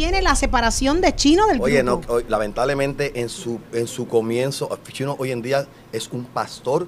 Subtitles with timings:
[0.00, 2.14] viene la separación de Chino del Oye, grupo?
[2.14, 6.86] no, lamentablemente en su, en su comienzo, Chino hoy en día es un pastor.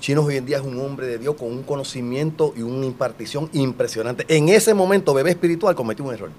[0.00, 3.48] Chino hoy en día es un hombre de Dios con un conocimiento y una impartición
[3.52, 4.24] impresionante.
[4.28, 6.30] En ese momento, bebé espiritual cometió un error.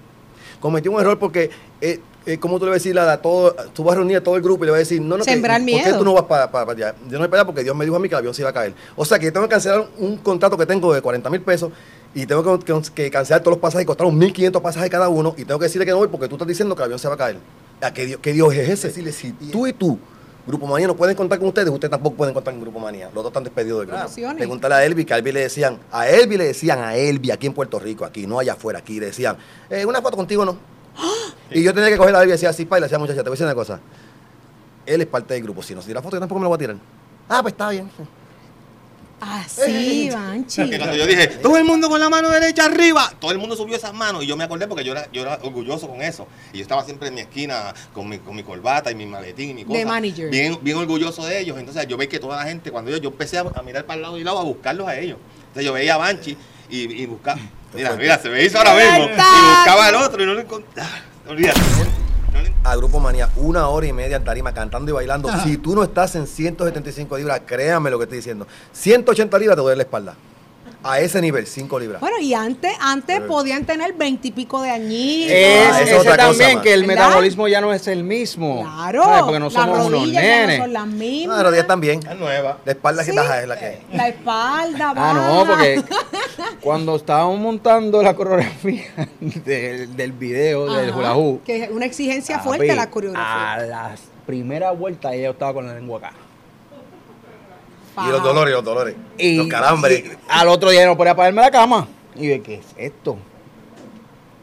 [0.60, 1.48] Cometió un error porque,
[1.80, 4.22] eh, eh, ¿cómo tú le vas a decir a todo, tú vas a reunir a
[4.22, 5.98] todo el grupo y le vas a decir, no, no, que- Sembrar ¿por qué miedo.
[5.98, 6.94] tú no vas para, para, allá?
[7.06, 8.42] Yo no voy para allá porque Dios me dijo a mí que el avión se
[8.42, 8.74] iba a caer.
[8.94, 11.70] O sea que yo tengo que cancelar un contrato que tengo de 40 mil pesos
[12.14, 15.44] y tengo que, que- que cancelar todos los pasajes, costaron 1.500 pasajes cada uno y
[15.44, 17.14] tengo que decirle que no voy porque tú estás diciendo que el avión se va
[17.14, 17.38] a caer.
[17.82, 18.88] ¿A qué Dios, qué Dios es ese?
[18.88, 19.98] Decirle, si tú y tú,
[20.46, 23.06] Grupo Manía, no pueden contar con ustedes, ustedes tampoco pueden contar con Grupo Manía.
[23.14, 24.02] Los dos están despedidos del grupo.
[24.38, 27.46] Pregúntale a Elvi, que a Elvi le decían, a Elvi le decían, a Elvi, aquí
[27.46, 29.36] en Puerto Rico, aquí, no allá afuera, aquí, le decían,
[29.68, 30.56] eh, una foto contigo no.
[31.50, 33.18] Y yo tenía que coger a Elvi y decía así, pa, y le decía, muchacha,
[33.22, 33.80] te voy a decir una cosa.
[34.86, 35.62] Él es parte del grupo.
[35.62, 36.76] Si no se tira foto, yo tampoco me la voy a tirar.
[37.28, 37.88] Ah, pues está bien.
[39.20, 40.70] Así, Banchi.
[40.70, 43.54] Que cuando yo dije, todo el mundo con la mano derecha arriba, todo el mundo
[43.56, 46.26] subió esas manos y yo me acordé porque yo era, yo era orgulloso con eso.
[46.52, 49.50] Y yo estaba siempre en mi esquina con mi, con mi corbata y mi maletín
[49.50, 49.78] y mi cosa.
[49.78, 50.30] De manager.
[50.30, 51.58] Bien, bien orgulloso de ellos.
[51.58, 53.96] Entonces yo veía que toda la gente, cuando yo, yo empecé a, a mirar para
[53.96, 55.18] el lado y lado a buscarlos a ellos.
[55.48, 56.36] Entonces yo veía a Banchi
[56.70, 57.40] y, y buscaba.
[57.74, 59.04] Mira, mira, se me hizo ahora mismo.
[59.04, 60.90] Y buscaba al otro y no lo encontraba.
[61.28, 61.60] Olvídate.
[62.62, 65.30] A Grupo Manía, una hora y media en tarima cantando y bailando.
[65.42, 68.46] Si tú no estás en 175 libras, créame lo que estoy diciendo.
[68.72, 70.14] 180 libras te duele la espalda.
[70.82, 72.00] A ese nivel, 5 libras.
[72.00, 73.20] Bueno, y antes, antes Eh.
[73.22, 75.30] podían tener veintipico de añitos.
[75.36, 77.04] Es, Ah, ese otra cosa también, que el ¿Verdad?
[77.08, 78.62] metabolismo ya no es el mismo.
[78.62, 79.04] Claro.
[79.04, 79.22] ¿sabes?
[79.24, 80.58] Porque no las somos unos rodillas ya nenes.
[80.58, 81.36] no son las mismas.
[81.36, 82.00] No, los días también.
[82.06, 82.58] Es nueva.
[82.64, 83.16] La espalda que Sí.
[83.16, 83.82] baja es la que.
[83.92, 85.46] La espalda, Ah, no, baja.
[85.52, 85.82] porque
[86.60, 88.84] cuando estábamos montando la coreografía
[89.20, 93.52] del, del video del hula hoop, Que es una exigencia papi, fuerte la coreografía.
[93.54, 96.12] A las primeras vueltas ella estaba con la lengua acá.
[98.06, 98.94] Y los dolores, los dolores.
[99.18, 100.04] Y, los calambres.
[100.04, 101.86] y al otro día no podía pararme la cama.
[102.14, 103.18] Y de ¿qué es esto?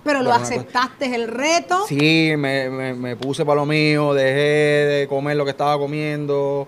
[0.04, 1.86] Pero lo cosa- aceptaste el reto.
[1.88, 6.68] Sí, me, me, me puse para lo mío, dejé de comer lo que estaba comiendo.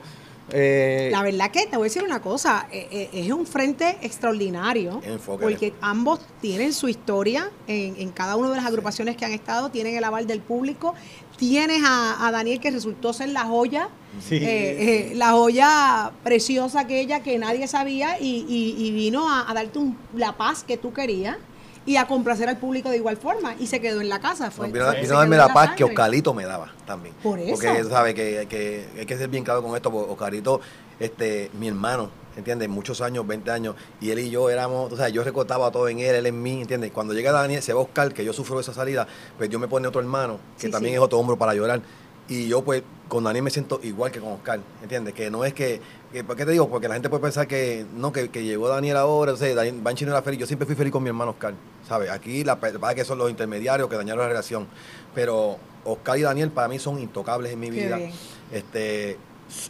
[0.51, 3.97] Eh, La verdad que te voy a decir una cosa, eh, eh, es un frente
[4.01, 5.01] extraordinario,
[5.39, 9.69] porque ambos tienen su historia en, en cada una de las agrupaciones que han estado,
[9.69, 10.93] tienen el aval del público,
[11.37, 13.89] tienes a, a Daniel que resultó ser la joya,
[14.27, 14.35] Sí.
[14.37, 19.53] eh, eh, la joya preciosa aquella que nadie sabía y, y- y vino a, a
[19.53, 21.37] darte un- la paz que tú querías
[21.85, 24.51] y a complacer al público de igual forma y se quedó en la casa.
[24.51, 25.83] Fue, vino, vino darme la paz que.
[25.83, 27.15] Oscarito me daba también.
[27.23, 27.51] Por eso.
[27.53, 30.61] Porque tú sabes que, que hay que ser bien claro con esto, porque Oscarito,
[30.99, 32.69] este, mi hermano, ¿entiendes?
[32.69, 35.99] Muchos años, 20 años, y él y yo éramos, tú sabes, yo recortaba todo en
[35.99, 36.91] él, él en mí, ¿entiendes?
[36.91, 39.07] Cuando llega Daniel, se va Oscar, que yo sufro esa salida,
[39.37, 40.95] pues yo me pone otro hermano, que Sí, también sí.
[40.97, 41.81] es otro hombro para llorar.
[42.29, 45.15] Y yo, pues, con Daniel me siento igual que con Oscar, ¿entiendes?
[45.15, 45.81] Que no es que,
[46.13, 46.69] que- ¿por qué te digo?
[46.69, 49.79] Porque la gente puede pensar que, no, que, que llegó Daniel ahora, o sea, Daniel-
[49.81, 50.39] Banchi no era feliz.
[50.39, 51.55] Yo siempre fui feliz con mi hermano Oscar,
[51.87, 52.11] ¿sabes?
[52.11, 54.67] Aquí la verdad que son los intermediarios que dañaron la relación.
[55.15, 57.95] Pero Oscar y Daniel para mí son intocables en mi Qué vida.
[57.97, 58.11] bien.
[58.51, 59.17] Este,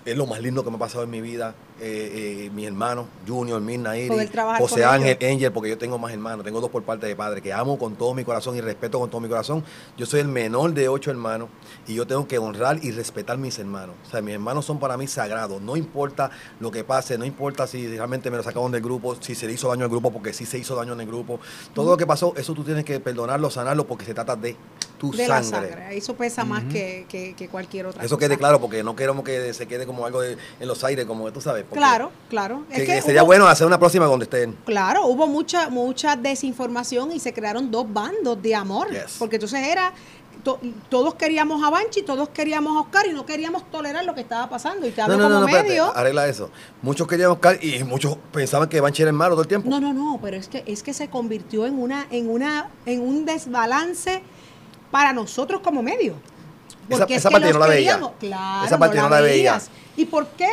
[0.04, 1.56] es lo más lindo que me ha pasado en mi vida.
[1.82, 5.18] Eh, eh, mis hermanos, Junior, Mirna, Iris, José Ángel.
[5.22, 7.96] Angel, porque yo tengo más hermanos, tengo dos por parte de padre, que amo con
[7.96, 9.64] todo mi corazón y respeto con todo mi corazón.
[9.98, 11.50] Yo soy el menor de ocho hermanos
[11.88, 13.96] y yo tengo que honrar y respetar mis hermanos.
[14.06, 15.62] O sea, mis hermanos son para mí sagrados.
[15.62, 19.34] No importa lo que pase, no importa si realmente me lo sacaron del grupo, si
[19.34, 21.40] se le hizo daño al grupo, porque sí se hizo daño en el grupo.
[21.74, 24.58] Todo lo que pasó, eso tú tienes que perdonarlo, sanarlo, porque se trata de
[25.00, 25.70] tu de la sangre.
[25.72, 25.98] sangre.
[25.98, 28.28] Eso pesa más que, que- que cualquier otra Eso cosa.
[28.28, 31.26] quede claro, porque no queremos que se quede como algo de- en los aires, como
[31.26, 31.66] que tú sabes.
[31.72, 32.66] Claro, claro.
[32.70, 34.56] que- Es que que sería hubo- bueno hacer una próxima donde estén.
[34.66, 38.90] Claro, hubo mucha mucha desinformación y se crearon dos bandos de amor.
[38.92, 39.16] Yes.
[39.18, 39.94] Porque entonces era,
[40.44, 40.60] to-
[40.90, 44.50] todos queríamos a Banchi, todos queríamos a Oscar y no queríamos tolerar lo que estaba
[44.50, 44.88] pasando.
[44.88, 45.96] Y te hablo como espérate, medio.
[45.96, 46.50] arregla eso.
[46.82, 49.70] Muchos querían Oscar y muchos pensaban que Banchi era el malo todo el tiempo.
[49.70, 53.02] No, no, no, pero es que es que se convirtió en una en una en
[53.02, 54.22] un desbalance
[54.92, 56.16] para nosotros como medio.
[56.90, 58.00] Porque es esa que parte los no la veía.
[58.20, 59.34] Claro, Esa parte no la veía.
[59.54, 59.70] veías.
[59.96, 60.48] ¿Y por qué?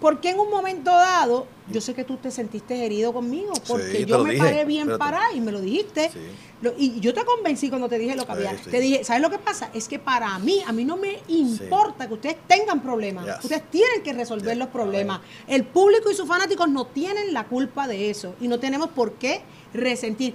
[0.00, 4.04] Porque en un momento dado, yo sé que tú te sentiste herido conmigo, porque Sí,
[4.04, 6.10] yo me dije, paré bien parada y me lo dijiste.
[6.12, 6.18] Sí.
[6.60, 8.56] Lo- y yo te convencí cuando te dije lo que Sí, había.
[8.62, 9.70] Te dije, ¿sabes lo que pasa?
[9.74, 13.26] Es que para mí, a mí no me importa que ustedes tengan problemas.
[13.26, 13.44] Yes.
[13.44, 15.20] Ustedes tienen que resolver los problemas.
[15.46, 19.12] El público y sus fanáticos no tienen la culpa de eso y no tenemos por
[19.14, 19.42] qué
[19.72, 20.34] resentir.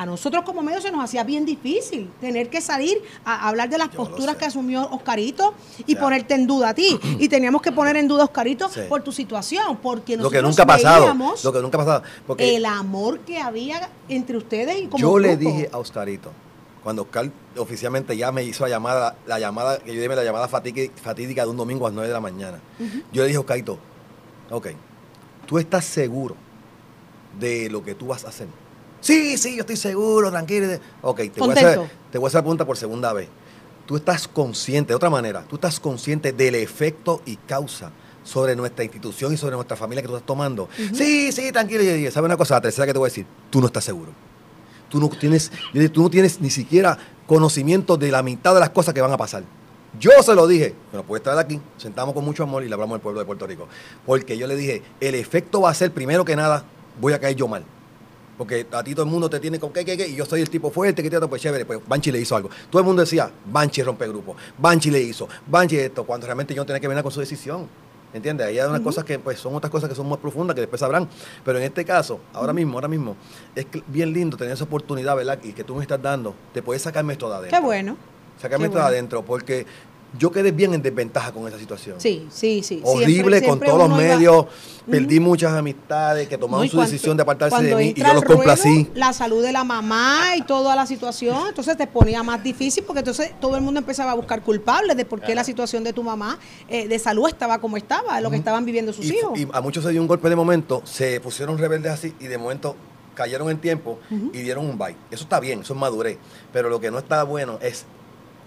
[0.00, 3.76] A nosotros como medios se nos hacía bien difícil tener que salir a hablar de
[3.76, 5.52] las Yo posturas que asumió Oscarito
[5.86, 6.00] y Ya.
[6.00, 6.98] ponerte en duda a ti.
[7.18, 8.80] Y teníamos que poner en duda a Oscarito Sí.
[8.88, 11.14] por tu situación, porque lo que nosotros nunca pasado.
[11.44, 12.02] Lo que nunca ha pasado.
[12.26, 16.30] Porque el amor que había entre ustedes y como yo le dije a Oscarito,
[16.82, 20.48] cuando Oscar oficialmente ya me hizo la llamada, la llamada, que yo dime la llamada
[20.48, 22.58] fatídica, fatídica de un domingo a las 9 de la mañana.
[23.12, 23.78] Yo le dije a Oscarito,
[24.50, 24.68] ok,
[25.46, 26.36] ¿tú estás seguro
[27.38, 28.46] de lo que tú vas a hacer?
[29.00, 30.78] Sí, sí, yo estoy seguro, tranquilo.
[31.02, 33.28] Ok, te voy, a hacer, te voy a hacer la pregunta por segunda vez.
[33.86, 37.90] tú estás consciente, de otra manera, tú estás consciente del efecto y causa
[38.22, 40.68] sobre nuestra institución y sobre nuestra familia que tú estás tomando.
[40.92, 41.82] Sí, sí, tranquilo.
[41.82, 42.54] Y, ¿Sabes una cosa?
[42.54, 44.12] La tercera que te voy a decir, tú no estás seguro.
[44.88, 45.50] Tú no tienes,
[45.92, 49.16] tú no tienes ni siquiera conocimiento de la mitad de las cosas que van a
[49.16, 49.44] pasar.
[49.98, 52.74] Yo se lo dije, me lo puedes traer aquí, sentamos con mucho amor y le
[52.74, 53.66] hablamos al pueblo de Puerto Rico.
[54.06, 56.64] Porque yo le dije, el efecto va a ser, primero que nada,
[57.00, 57.64] voy a caer yo mal.
[58.40, 60.40] Porque a ti todo el mundo te tiene con qué, qué, qué, y yo soy
[60.40, 62.48] el tipo fuerte, que te pues chévere, pues Banchi le hizo algo.
[62.70, 66.62] Todo el mundo decía, Banchi rompe grupo, Banchi le hizo, Banchi esto, cuando realmente yo
[66.62, 67.68] no tenía que ver con su decisión.
[68.14, 68.46] ¿Entiendes?
[68.46, 70.80] Ahí hay unas cosas que pues son otras cosas que son más profundas que después
[70.80, 71.06] sabrán.
[71.44, 73.14] Pero en este caso, ahora mismo, ahora mismo,
[73.54, 75.38] es que- bien lindo tener esa oportunidad, ¿verdad?
[75.42, 77.58] Y que tú me estás dando, te puedes sacarme esto de adentro.
[77.58, 77.98] Qué bueno.
[78.40, 79.66] Sacarme Qué esto de adentro, porque
[80.18, 82.00] yo quedé bien en desventaja con esa situación.
[82.00, 82.80] Sí, sí, sí.
[82.84, 84.46] Horrible Siempre- con todos los iba- medios.
[84.90, 88.06] Perdí muchas amistades que tomaron No, su cuando- decisión de apartarse de mí y yo
[88.06, 88.88] el los ruedo, complací.
[88.94, 93.00] La salud de la mamá y toda la situación, entonces te ponía más difícil porque
[93.00, 96.02] entonces todo el mundo empezaba a buscar culpables de por qué la situación de tu
[96.02, 99.38] mamá eh, de salud estaba como estaba, lo que estaban viviendo sus Y, hijos.
[99.38, 102.36] y a muchos se dio un golpe de momento, se pusieron rebeldes así y de
[102.38, 102.74] momento
[103.14, 103.98] cayeron en tiempo
[104.32, 104.96] y dieron un bite.
[105.10, 106.16] Eso está bien, eso es madurez.
[106.52, 107.84] Pero lo que no está bueno es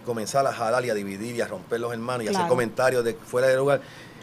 [0.04, 2.40] comenzar a jalar y a dividir y a romper los hermanos y Claro.
[2.46, 3.82] hacer comentarios de fuera de lugar.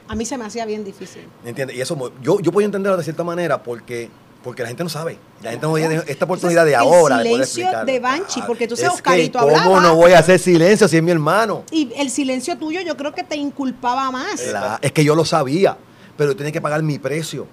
[0.08, 1.22] a mí se me hacía bien difícil.
[1.44, 1.76] ¿Entiendes?
[1.76, 4.10] Y eso yo, yo puedo entenderlo de cierta manera porque,
[4.42, 5.18] porque la gente no sabe.
[5.40, 7.16] La gente no tiene esta oportunidad de Entonces, el ahora.
[7.18, 7.92] de poder silencio explicarlo.
[7.92, 9.80] de Banchi, porque entonces es que, Oscarito ¿Cómo hablaba.
[9.82, 11.62] no voy a hacer silencio si es mi hermano?
[11.70, 14.44] Y el silencio tuyo yo creo que te inculpaba más.
[14.48, 15.76] La- es que yo lo sabía,
[16.16, 17.46] pero tenía que pagar mi precio.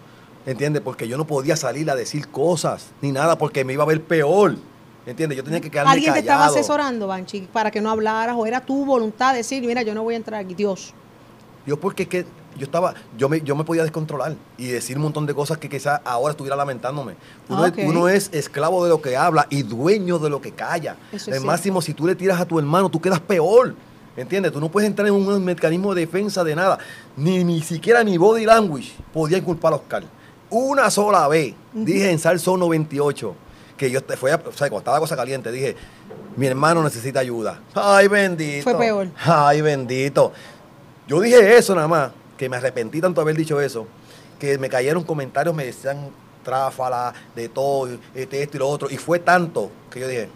[0.48, 0.82] ¿Entiendes?
[0.82, 4.02] Porque yo no podía salir a decir cosas ni nada porque me iba a ver
[4.02, 4.56] peor.
[5.08, 5.38] ¿Entiendes?
[5.38, 8.60] Yo tenía que quedarme ¿Alguien te estaba asesorando, Banchi, para que no hablaras o era
[8.60, 10.94] tu voluntad decir, mira, yo no voy a entrar aquí, Dios?
[11.66, 12.26] Yo porque es que
[12.58, 15.70] yo estaba, yo me, yo me podía descontrolar y decir un montón de cosas que
[15.70, 17.16] quizás ahora estuviera lamentándome.
[17.48, 17.80] Uno, es, ok.
[17.86, 20.98] uno es esclavo de lo que habla y dueño de lo que calla.
[21.14, 23.76] Eso es el máximo, si tú le tiras a tu hermano, tú quedas peor.
[24.18, 24.52] ¿Entiendes?
[24.52, 26.80] Tú no puedes entrar en un mecanismo de defensa de nada.
[27.16, 30.04] Ni, ni siquiera mi body language podía inculpar a Oscar.
[30.50, 33.36] Una sola vez, dije en Salso 98,
[33.78, 35.76] que yo te fue, o sea, cuando estaba la cosa caliente, dije,
[36.36, 37.62] mi hermano necesita ayuda.
[37.76, 38.64] Ay, bendito.
[38.64, 39.08] Fue peor.
[39.24, 40.34] Ay, bendito.
[41.08, 43.88] Yo dije eso nada más, que me arrepentí tanto de haber dicho eso,
[44.40, 46.10] que me cayeron comentarios, me decían
[46.44, 48.90] tráfala, de todo, este, esto y lo otro.
[48.90, 50.30] Y fue tanto que yo dije,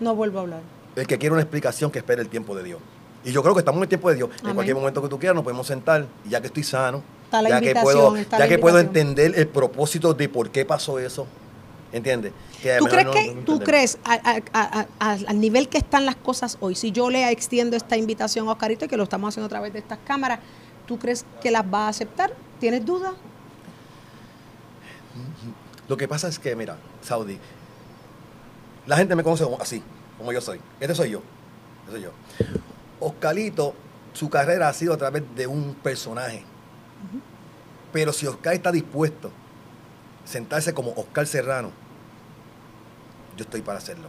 [0.00, 0.60] No vuelvo a hablar.
[0.96, 2.80] el que quiere una explicación, que espere el tiempo de Dios.
[3.24, 4.30] Y yo creo que estamos en el tiempo de Dios.
[4.40, 4.50] Amén.
[4.50, 7.02] En cualquier momento que tú quieras nos podemos sentar, y ya que estoy sano,
[7.32, 11.26] ya que puedo, ya que puedo entender el propósito de por qué pasó eso.
[11.90, 12.32] ¿Entiendes?
[12.78, 16.16] ¿Tú crees que, no- tú crees, a- a- a- a- al nivel que están las
[16.16, 19.46] cosas hoy, si yo le extiendo esta invitación a Oscarito y que lo estamos haciendo
[19.46, 20.40] a través de estas cámaras,
[20.86, 22.32] ¿tú crees que las va a aceptar?
[22.60, 23.14] ¿Tienes dudas?
[25.88, 27.38] Lo que pasa es que, mira, Saudi,
[28.86, 29.82] la gente me conoce como- así,
[30.18, 30.60] como yo soy.
[30.80, 31.22] Este soy yo.
[31.86, 32.10] Este soy yo.
[33.00, 33.74] Oscarito,
[34.12, 36.44] su carrera ha sido a través de un personaje.
[37.92, 39.30] Pero si Oscar está dispuesto
[40.28, 41.70] sentarse como Oscar Serrano,
[43.36, 44.08] yo estoy para hacerlo.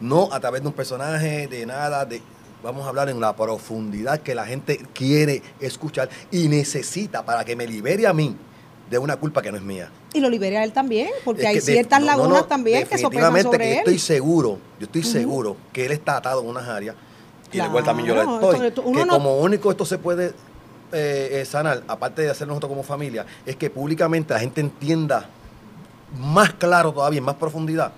[0.00, 2.22] No a través de un personaje, de nada, de
[2.62, 7.56] vamos a hablar en la profundidad que la gente quiere escuchar y necesita para que
[7.56, 8.36] me libere a mí
[8.90, 9.90] de una culpa que no es mía.
[10.14, 12.86] Y lo liberé a él también, porque Es hay de- ciertas no, lagunas no, también
[12.86, 16.48] que sopesan sobre que yo estoy seguro, yo estoy seguro que él está atado en
[16.48, 18.66] unas áreas y de Claro, igual también yo lo esto- estoy.
[18.68, 20.32] esto- que como único esto se puede
[20.90, 25.28] eh, eh, sanar, aparte de hacer nosotros como familia, es que públicamente la gente entienda
[26.18, 27.92] más claro todavía, en más profundidad,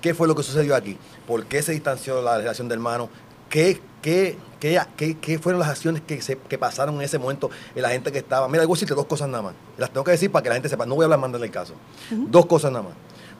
[0.00, 3.08] qué fue lo que sucedió aquí, por qué se distanció la relación de hermanos,
[3.48, 7.50] qué, qué, qué, qué- qué fueron las acciones que, se, que pasaron en ese momento
[7.74, 8.48] en la gente que estaba.
[8.48, 9.54] Mira, voy a decirte dos cosas nada más.
[9.76, 10.86] Las tengo que decir para que la gente sepa.
[10.86, 11.74] No voy a hablar más del caso.
[12.10, 12.94] Dos cosas nada más.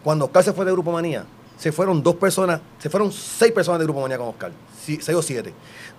[0.04, 1.24] Cuando Oscar se fue de Grupo Manía,
[1.60, 4.50] se fueron dos personas, se fueron seis personas de Grupo Manía con Oscar.
[4.82, 5.52] Seis o siete.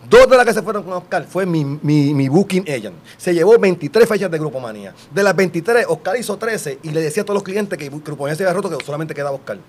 [0.10, 2.96] Dos de las que se fueron con Oscar fue mi, mi, mi booking agent.
[3.16, 4.96] Se llevó 23 fechas de Grupo Manía.
[5.14, 8.24] De las 23, Oscar hizo 13 y le decía a todos los clientes que Grupo
[8.24, 9.60] Manía se había roto que solamente quedaba Oscar.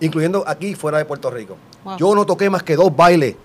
[0.00, 1.56] Incluyendo aquí fuera de Puerto Rico.
[1.84, 1.98] Wow.
[1.98, 3.36] Yo no toqué más que dos bailes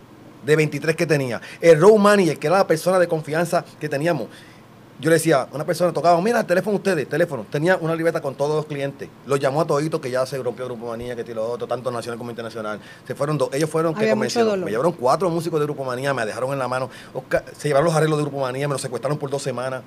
[0.44, 1.42] de 23 que tenía.
[1.62, 4.30] El road manager, que era la persona de confianza que teníamos,
[5.04, 7.46] yo le decía, una persona tocaba, mira, el teléfono ustedes, teléfono.
[7.52, 9.10] Tenía una libreta con todos los clientes.
[9.26, 12.18] Los llamó a toditos que ya se rompió Grupo Manía, que tiró otro, tanto nacional
[12.18, 12.80] como internacional.
[13.06, 13.50] Se fueron dos.
[13.54, 14.48] Ellos fueron que convencieron.
[14.66, 16.90] Me llevaron cuatro músicos de Grupo Manía, me dejaron en la mano.
[17.14, 19.84] Oscar- se llevaron los arreglos de Grupo Manía, me los secuestraron por dos semanas.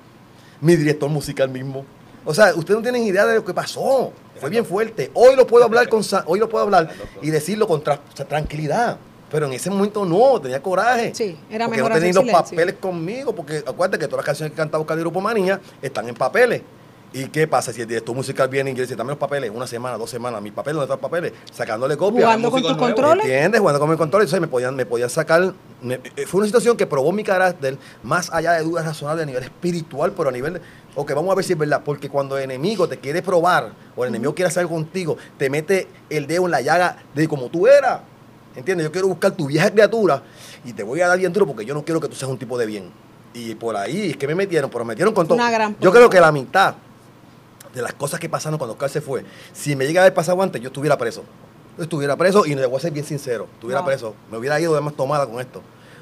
[0.61, 1.83] Mi director musical mismo.
[2.23, 4.11] O sea, ustedes no tienen idea de lo que pasó.
[4.39, 5.09] Fue bien fuerte.
[5.15, 6.89] Hoy lo puedo hablar con hoy lo puedo hablar
[7.23, 8.97] y decirlo con tra- tranquilidad.
[9.29, 11.13] Pero en ese momento no, tenía coraje.
[11.13, 12.43] Sí, era porque mejor no tenía los silencio.
[12.57, 16.07] papeles conmigo, porque acuérdate que todas las canciones que cantaba Oscar de Grupo Manía están
[16.07, 16.61] en papeles.
[17.13, 19.97] ¿Y qué pasa si el director musical viene y decir, dame los papeles, una semana,
[19.97, 21.31] dos semanas, mis papeles, ¿dónde están los papeles?
[21.53, 22.25] Sacándole copias.
[22.25, 23.25] Jugando con tus nuevos, controles.
[23.25, 23.59] ¿Entiendes?
[23.61, 24.21] Jugando con mi control.
[24.23, 27.77] Entonces me podían, me podían sacar me- eh, fue una situación que probó mi carácter
[28.03, 30.61] más allá de dudas razonables a nivel espiritual, pero a nivel, de-
[30.95, 34.03] ok, vamos a ver si es verdad, porque cuando el enemigo te quiere probar o
[34.03, 37.67] el enemigo quiere hacer contigo, te mete el dedo en la llaga de como tú
[37.67, 38.01] eras.
[38.57, 38.87] ¿Entiendes?
[38.87, 40.23] Yo quiero buscar tu vieja criatura
[40.65, 42.39] y te voy a dar bien duro porque yo no quiero que tú seas un
[42.39, 42.91] tipo de bien.
[43.31, 45.37] Y por ahí es que me metieron, pero me metieron con todo.
[45.79, 46.73] Yo creo que la mitad
[47.71, 49.23] de las cosas que pasaron cuando Oscar se fue,
[49.53, 51.23] si me llega a haber pasado antes, yo estuviera preso.
[51.77, 54.15] Yo estuviera preso y le voy a ser bien sincero, estuviera preso.
[54.31, 55.61] Me hubiera ido de más tomada con esto.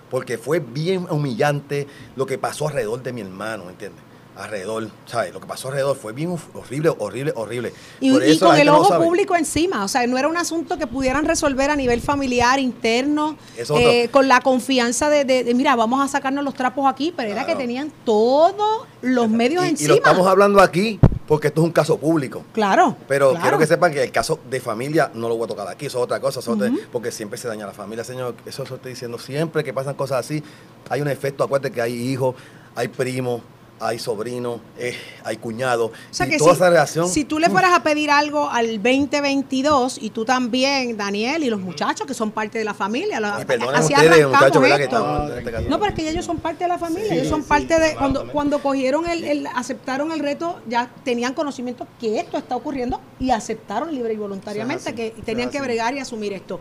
[0.10, 4.02] Porque fue bien humillante lo que pasó alrededor de mi hermano, ¿entiendes?
[4.38, 5.34] Alrededor, ¿sabes?
[5.34, 7.74] Lo que pasó alrededor fue bien horrible, horrible, horrible.
[8.02, 10.36] Y, Por y eso con el no ojo público encima, o sea, no era un
[10.38, 15.54] asunto que pudieran resolver a nivel familiar, interno, eh, con la confianza de, de- de,
[15.54, 19.68] mira, vamos a sacarnos los trapos aquí, pero era que tenían todos los medios Y,
[19.68, 19.90] y encima.
[19.90, 22.44] lo estamos hablando aquí porque esto es un caso público.
[22.54, 22.96] Claro.
[23.08, 23.42] Pero claro.
[23.42, 25.98] quiero que sepan que el caso de familia no lo voy a tocar aquí, eso
[26.00, 28.36] es otra cosa, eso es otra- porque siempre se daña la familia, señor.
[28.46, 30.44] Eso lo estoy diciendo, siempre que pasan cosas así,
[30.90, 32.36] hay un efecto, acuérdate que hay hijos,
[32.76, 33.42] hay primos,
[33.80, 37.10] hay sobrinos, eh, hay cuñados, O sea y que toda si, esa relación.
[37.10, 41.60] si tú le fueras a pedir algo al 2022 y tú también, Daniel, y los
[41.60, 44.78] muchachos que son parte de la familia, la- y perdonen así ustedes, arrancamos muchachos, ¿verdad?
[44.78, 44.96] Que esto.
[44.98, 45.70] estamos en este.
[45.70, 47.50] No, pero es que ya ellos son parte de la familia, Sí, ellos son sí,
[47.50, 48.34] parte de claro, cuando también.
[48.34, 53.32] cuando cogieron el, el- aceptaron el reto, ya tenían conocimiento que esto está ocurriendo y
[53.32, 56.60] aceptaron libre y voluntariamente es así, que tenían que bregar y asumir esto.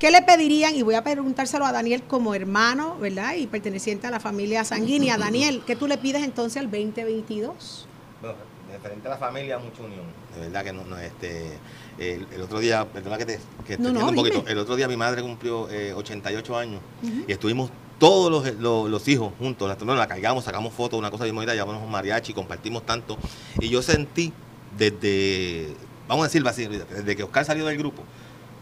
[0.00, 0.74] ¿Qué le pedirían?
[0.74, 3.34] Y voy a preguntárselo a Daniel como hermano, ¿verdad?
[3.34, 5.18] Y perteneciente a la familia sanguínea.
[5.18, 7.86] Daniel, ¿qué tú le pides entonces al 2022?
[8.22, 8.36] Bueno,
[8.72, 10.06] referente a la familia, mucha unión.
[10.34, 11.58] De verdad que no, no este,
[11.98, 14.50] el, el otro día, perdona que te, que te No, no, extienda un poquito.
[14.50, 16.80] El otro día mi madre cumplió eh, 88 años
[17.28, 19.68] y estuvimos todos los, los, los hijos juntos.
[19.68, 23.18] La, no, la cargamos, sacamos fotos, una cosa bien bonita, llevamos un mariachi, compartimos tanto.
[23.58, 24.32] Y yo sentí
[24.78, 25.74] desde,
[26.08, 28.02] vamos a decirlo así, desde que Oscar salió del grupo,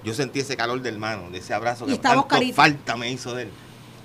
[0.09, 3.35] yo sentí ese calor del hermano, de ese abrazo Y que tanto falta me hizo
[3.35, 3.51] de él.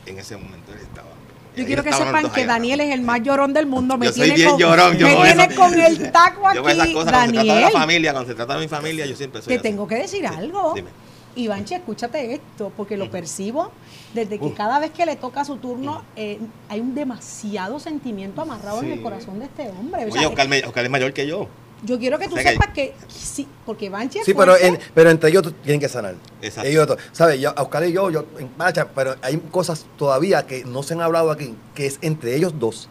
[0.06, 1.08] En ese momento él estaba.
[1.56, 3.98] Yo quiero que sepan que Daniel es el más llorón del mundo.
[3.98, 6.56] Me Yo soy bien con, llorón, yo me con tiene eso- con el taco aquí,
[6.58, 7.72] Yo con esas cosas, cuando se trata de la Daniel.
[7.72, 9.64] familia, cuando se trata de mi familia, yo siempre soy Te así.
[9.64, 10.74] tengo que decir Sí, algo.
[10.74, 10.90] Dime.
[11.36, 13.72] Escúchate esto, porque lo percibo
[14.14, 14.54] desde que Uh.
[14.54, 19.02] cada vez que le toca su turno eh, hay un demasiado sentimiento amarrado en el
[19.02, 20.06] corazón de este hombre.
[20.06, 21.48] O sea, Oye, Oscar, Oscar es mayor que yo.
[21.84, 24.58] Yo quiero que tú o sea que- sepas que sí, porque Ivanchi es Sí, pero,
[24.58, 26.16] en- pero entre ellos tienen que sanar.
[26.42, 26.70] Exacto.
[26.70, 27.00] Ellos, otros.
[27.12, 27.40] ¿sabes?
[27.40, 31.02] Yo, Oscar y yo, yo en marcha, pero hay cosas todavía que no se han
[31.02, 32.88] hablado aquí, que es entre ellos dos.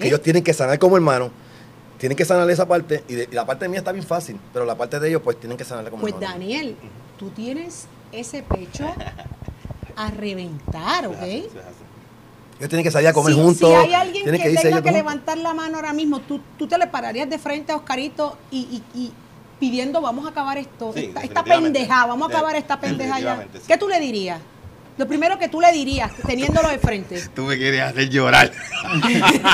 [0.00, 1.30] Que ellos tienen que sanar como hermanos,
[1.98, 4.64] tienen que sanar esa parte, y, de- y la parte mía está bien fácil, pero
[4.64, 6.34] la parte de ellos pues tienen que sanarla como Pues hermanos.
[6.38, 6.76] Daniel,
[7.18, 8.86] tú tienes ese pecho
[9.96, 11.14] a reventar, ¿ok?
[12.58, 13.68] Ellos tienen que salir a comer si, juntos.
[13.68, 16.66] si hay alguien tienen que, tenga ellos que levantar la mano ahora mismo, tú, tú
[16.68, 18.58] te le pararías de frente a Oscarito y,
[18.94, 19.12] y- y
[19.58, 23.46] pidiendo, vamos a acabar esto, Sí, esta, pendejada, vamos a De- acabar esta pendejada ya.
[23.54, 23.60] sí.
[23.66, 24.40] ¿Qué tú le dirías?
[24.96, 27.20] Lo primero que tú le dirías, teniéndolo de frente.
[27.34, 28.52] Tú me quieres hacer llorar.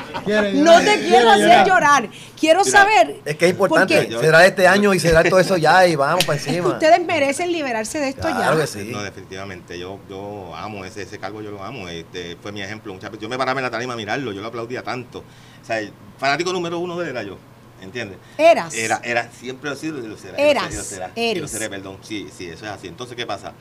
[0.55, 2.09] No te quiero hacer llorar.
[2.39, 3.21] Quiero Mira, saber.
[3.25, 6.25] Es que es importante, porque será este año y será todo eso ya y vamos
[6.25, 6.69] para encima.
[6.69, 8.61] Ustedes merecen liberarse de esto Claro ya.
[8.61, 8.89] que sí.
[8.91, 9.79] No, definitivamente.
[9.79, 11.89] Yo, yo amo ese, ese cargo, yo lo amo.
[11.89, 12.93] Este, fue mi ejemplo.
[12.95, 15.19] Muchas veces- Yo me paraba en la tarima a mirarlo, yo lo aplaudía tanto.
[15.21, 17.37] O sea, el fanático número uno de él era yo.
[17.83, 18.19] ¿Entiendes?
[18.37, 18.75] Eras.
[18.75, 20.37] Era, era, siempre lo he sido y lo será.
[20.37, 21.97] Eras, lo será, lo seré, perdón.
[22.03, 22.89] Sí, sí, eso es así.
[22.89, 23.53] Entonces, ¿qué pasa?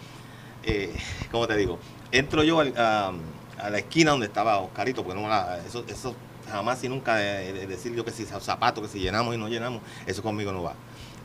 [0.63, 0.93] Eh,
[1.31, 1.79] ¿Cómo te digo?
[2.11, 3.13] Entro yo al- a,
[3.59, 5.29] a la esquina donde estaba Oscarito, porque no
[5.65, 6.15] eso, eso
[6.49, 9.47] jamás y nunca de, de decir yo que si zapatos, que si llenamos y no
[9.47, 10.73] llenamos, eso conmigo no va.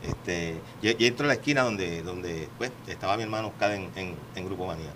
[0.03, 3.89] Este, y, y entro a la esquina donde, donde pues, estaba mi hermano Oscar en,
[3.95, 4.91] en, en Grupo Manía.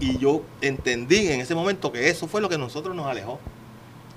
[0.00, 3.38] Y yo entendí en ese momento que eso fue lo que nosotros nos alejó.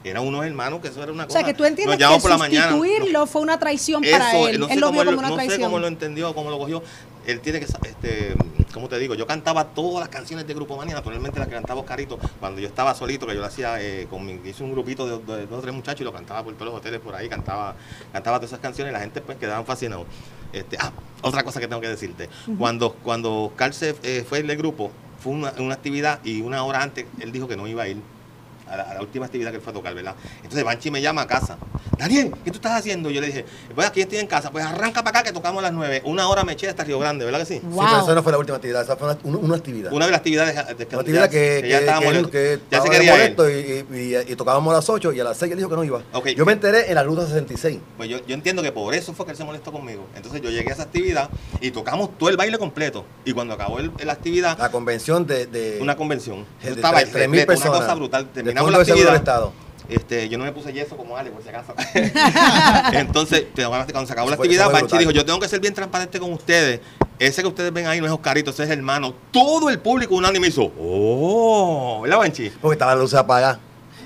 [0.04, 1.40] Eran unos hermanos que eso era una O cosa.
[1.40, 2.70] sea, que tú entiendes que por la mañana.
[2.72, 4.60] sustituirlo fue una traición para eso, él.
[4.60, 5.62] no sé él lo vio él- como una no sé traición.
[5.70, 6.84] cómo lo entendió, cómo lo cogió.
[7.25, 8.36] Él tiene que, este,
[8.74, 9.15] ¿cómo te digo?
[9.15, 12.20] Yo cantaba todas las canciones de Grupo Manía, naturalmente las que cantaba Oscarito.
[12.39, 15.36] Cuando yo estaba solito, que yo lo hacía eh, con mi, hice un grupito de,
[15.38, 17.75] de dos o tres muchachos y lo cantaba por todos los hoteles por ahí, cantaba,
[18.12, 20.05] cantaba todas esas canciones y la gente pues quedaban fascinados.
[20.53, 20.91] Este, ah,
[21.22, 22.29] otra cosa que tengo que decirte.
[22.58, 26.84] Cuando, cuando Oscar se eh, fue del grupo, fue una, una actividad y una hora
[26.84, 27.98] antes él dijo que no iba a ir
[28.69, 30.15] a la, a la última actividad que él fue a tocar, ¿verdad?
[30.38, 31.57] Entonces Banchi me llama a casa.
[31.98, 33.10] Daniel, ¿qué tú estás haciendo?
[33.10, 35.63] Yo le dije, pues aquí estoy en casa, pues arranca para acá que tocamos a
[35.63, 36.01] las nueve.
[36.05, 37.53] Una hora me eché hasta Río Grande, ¿verdad que sí?
[37.55, 37.86] Sí, Wow.
[37.86, 39.91] pero eso no fue la última actividad, esa fue una, una- una actividad.
[39.93, 42.31] Una de las actividades de, Una actividad que, ya que- estaba que molesto.
[42.31, 45.24] que ya se quería molesto y, y- y- y tocábamos a las 8 y a
[45.24, 46.01] las 6 él dijo que no iba.
[46.13, 46.27] Ok.
[46.29, 47.79] Yo me enteré en la ruta 66.
[47.98, 50.05] Pues yo, yo entiendo que por eso fue que él se molestó conmigo.
[50.15, 51.29] Entonces yo llegué a esa actividad
[51.62, 53.05] y tocamos todo el baile completo.
[53.24, 55.45] Y cuando acabó el- la actividad, La convención de...
[55.48, 56.45] de una convención.
[56.62, 57.79] de Yo estaba el 3.000 repleto, una personas.
[57.81, 58.27] cosa brutal.
[58.56, 59.16] Terminamos la del actividad.
[59.16, 59.54] Estado.
[59.88, 61.76] Este, yo no me puse yeso como Ale, por si acaso.
[62.94, 66.34] Entonces, cuando se acabó la actividad, Banchi dijo, yo tengo que ser bien transparente con
[66.34, 66.80] ustedes.
[67.20, 69.14] ese que ustedes ven ahí no es Oscarito, ese es hermano.
[69.32, 72.02] Todo el público unánime hizo, ¡oh!
[72.02, 72.50] ¿Verdad, Banchi?
[72.50, 73.60] Porque estaba la luz apagada.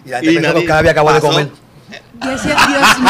[0.05, 1.49] Y la Y gente pensó que había acabado de comer.
[2.19, 3.09] Decía, Dios mío.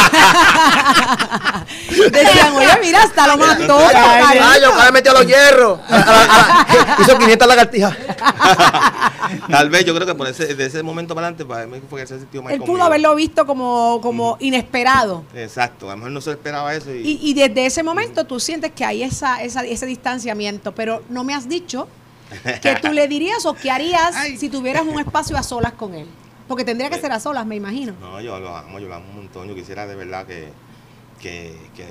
[2.12, 3.78] Decían, oye, mira, hasta lo mató.
[3.80, 3.96] Ay,
[4.36, 4.70] Oscarito".
[4.70, 5.80] Oscar metió los hierros.
[5.90, 6.62] A- a-
[6.98, 7.96] a- Hizo 500 lagartijas.
[9.50, 12.02] Tal vez yo creo que por ese, de ese momento para adelante, para mí fue
[12.02, 12.76] que se sintió mal Él conmigo.
[12.78, 15.24] pudo haberlo visto como, como inesperado.
[15.36, 16.94] Exacto, a lo mejor no se esperaba eso.
[16.94, 21.04] Y, Y, y desde ese momento tú sientes que hay esa, esa, ese distanciamiento, pero
[21.10, 21.88] no me has dicho
[22.62, 24.38] que tú le dirías o qué harías Ay.
[24.38, 26.08] si tuvieras un espacio a solas con él.
[26.50, 27.94] Porque tendría que ser a solas, me imagino.
[28.02, 29.48] No, yo lo amo, yo lo amo un montón.
[29.48, 30.50] Yo quisiera de verdad que,
[31.22, 31.86] que, que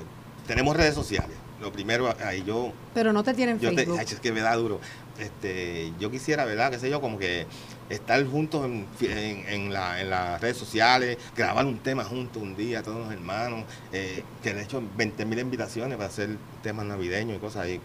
[0.45, 1.35] tenemos redes sociales.
[1.61, 3.97] Lo primero, ahí yo, Pero no te tienen yo te, Facebook.
[3.99, 4.79] ay, es que me da duro.
[5.17, 6.71] Este, yo quisiera, ¿verdad?
[6.71, 7.47] Qué sé yo, como que
[7.89, 12.55] estar juntos en, en, en la- en las redes sociales, grabar un tema juntos un
[12.55, 16.29] día, todos los hermanos, eh, que de hecho 20 mil invitaciones para hacer
[16.63, 17.81] temas navideños y cosas ahí.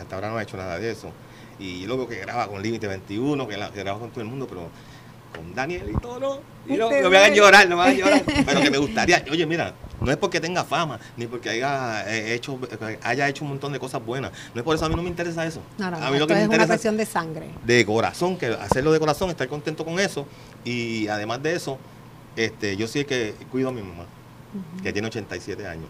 [0.00, 1.10] Hasta ahora no he hecho nada de eso.
[1.58, 4.46] Y luego que graba con Límite 21, que, la- que graba con todo el mundo,
[4.48, 4.68] pero
[5.34, 6.38] con Daniel y todo, no.
[6.66, 7.36] Y no, me hagan ve.
[7.36, 8.22] llorar, no me hagan llorar.
[8.46, 12.34] Pero que me gustaría, oye, mira, no es porque tenga fama, ni porque haya eh,
[12.34, 12.58] hecho,
[13.02, 14.32] haya hecho un montón de cosas buenas.
[14.54, 15.60] No es por eso, a mí no me interesa eso.
[15.78, 17.50] No, no, a no, mí lo que me es una cuestión de sangre.
[17.64, 20.26] de corazón, que hacerlo de corazón, estar contento con eso.
[20.64, 21.78] Y además de eso,
[22.36, 24.06] este, yo sí que cuido a mi mamá,
[24.82, 25.86] que tiene 87 años.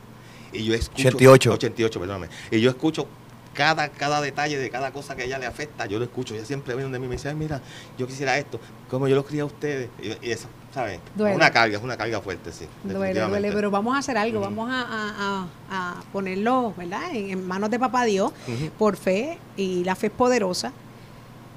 [0.52, 1.08] Y yo escucho.
[1.08, 1.52] 88.
[1.52, 2.28] 88, perdóname.
[2.50, 3.06] Y yo escucho
[3.54, 6.34] cada, cada detalle de cada cosa que a ella le afecta, yo lo escucho.
[6.34, 7.60] Ella siempre viene de mí y me dice, "Ay, mira,
[7.98, 9.90] yo quisiera esto, como yo lo crié a ustedes.
[10.00, 11.00] Y, y eso, ¿sabes?
[11.16, 11.34] Duele.
[11.36, 12.66] Una carga, es una carga fuerte, sí.
[12.84, 17.12] Duele, duele, pero vamos a hacer algo, vamos a, a- a- ponerlo, ¿verdad?
[17.12, 18.32] En, en manos de papá Dios,
[18.78, 20.72] por fe, y la fe es poderosa.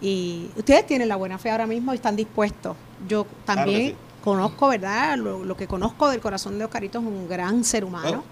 [0.02, 2.76] Y ustedes tienen la buena fe ahora mismo y están dispuestos.
[3.08, 3.96] Yo también sí.
[4.24, 5.18] conozco, ¿verdad?
[5.18, 8.24] Lo, lo que conozco del corazón de Oscarito es un gran ser humano.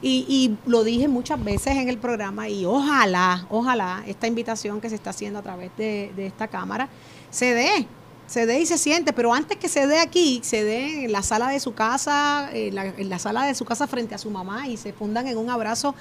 [0.00, 4.94] Y, lo dije muchas veces en el programa y ojalá, ojalá esta invitación que se
[4.94, 6.88] está haciendo a través de, de esta cámara
[7.30, 7.86] se dé,
[8.26, 11.22] se dé y se siente, pero antes que se dé aquí, se dé en la
[11.22, 14.30] sala de su casa, en la, en la sala de su casa frente a su
[14.30, 15.94] mamá y se fundan en un abrazo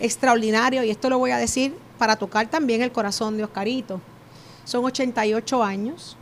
[0.00, 0.82] extraordinario.
[0.82, 4.00] Y esto lo voy a decir para tocar también el corazón de Oscarito.
[4.64, 6.16] Son 88 años.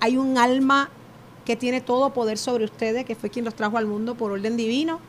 [0.00, 0.90] Hay un alma
[1.44, 4.56] que tiene todo poder sobre ustedes, que fue quien los trajo al mundo por orden
[4.56, 5.00] divino,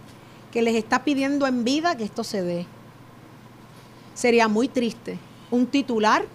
[0.56, 2.66] que les está pidiendo en vida que esto se dé.
[4.14, 5.20] Sería muy triste
[5.52, 6.26] un titular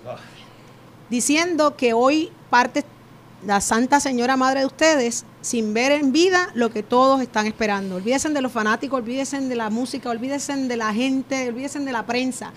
[1.08, 2.84] diciendo que hoy parte
[3.46, 7.96] la Santa Señora Madre de ustedes sin ver en vida lo que todos están esperando.
[7.96, 12.04] Olvídense de los fanáticos, olvídense de la música, olvídense de la gente, olvídense de la
[12.04, 12.52] prensa.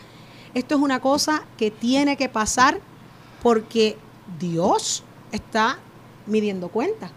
[0.53, 2.81] Esto es una cosa que tiene que pasar
[3.41, 3.95] porque
[4.37, 5.79] Dios está
[6.25, 7.09] midiendo cuenta.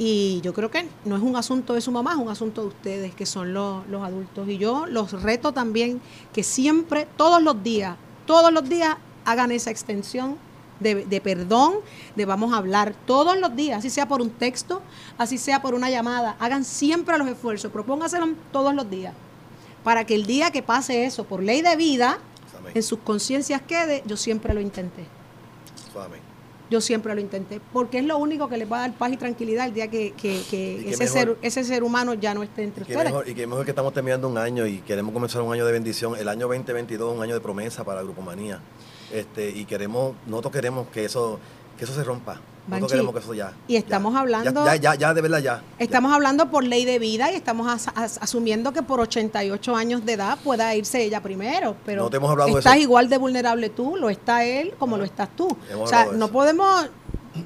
[0.00, 2.68] Y yo creo que no es un asunto de su mamá, es un asunto de
[2.68, 4.48] ustedes, que son los, los adultos.
[4.48, 6.00] Y yo los reto también
[6.32, 10.36] que siempre, todos los días, todos los días hagan esa extensión
[10.78, 11.74] de, de perdón,
[12.14, 14.80] de vamos a hablar todos los días, así sea por un texto,
[15.18, 16.36] así sea por una llamada.
[16.38, 19.14] Hagan siempre los esfuerzos, propóngaselo todos los días,
[19.82, 22.18] para que el día que pase eso por ley de vida,
[22.56, 22.72] Amén.
[22.76, 25.06] en sus conciencias quede, yo siempre lo intenté.
[25.96, 26.27] Amén.
[26.70, 29.16] Yo siempre lo intenté, porque es lo único que les va a dar paz y
[29.16, 31.08] tranquilidad el día que, que- que ese, mejor.
[31.18, 33.04] ser, ese ser humano ya no esté entre Y ustedes.
[33.06, 35.72] mejor, y qué mejor que estamos terminando un año y queremos comenzar un año de
[35.72, 36.14] bendición.
[36.16, 38.60] El año 2022 es un año de promesa para Grupo Manía.
[39.12, 41.40] Este, y queremos, nosotros queremos que eso,
[41.78, 42.38] que eso se rompa.
[42.68, 43.52] Banchi, Nosotros queremos que eso ya.
[43.66, 45.62] y estamos ya, hablando- Ya, ya, ya, de verdad ya.
[45.78, 50.04] Estamos hablando por ley de vida y estamos as- as- asumiendo que por 88 años
[50.04, 52.82] de edad pueda irse ella primero, pero No te hemos hablado de estás eso.
[52.82, 55.48] igual de vulnerable tú, lo está él como lo estás tú.
[55.78, 56.88] O sea, de no podemos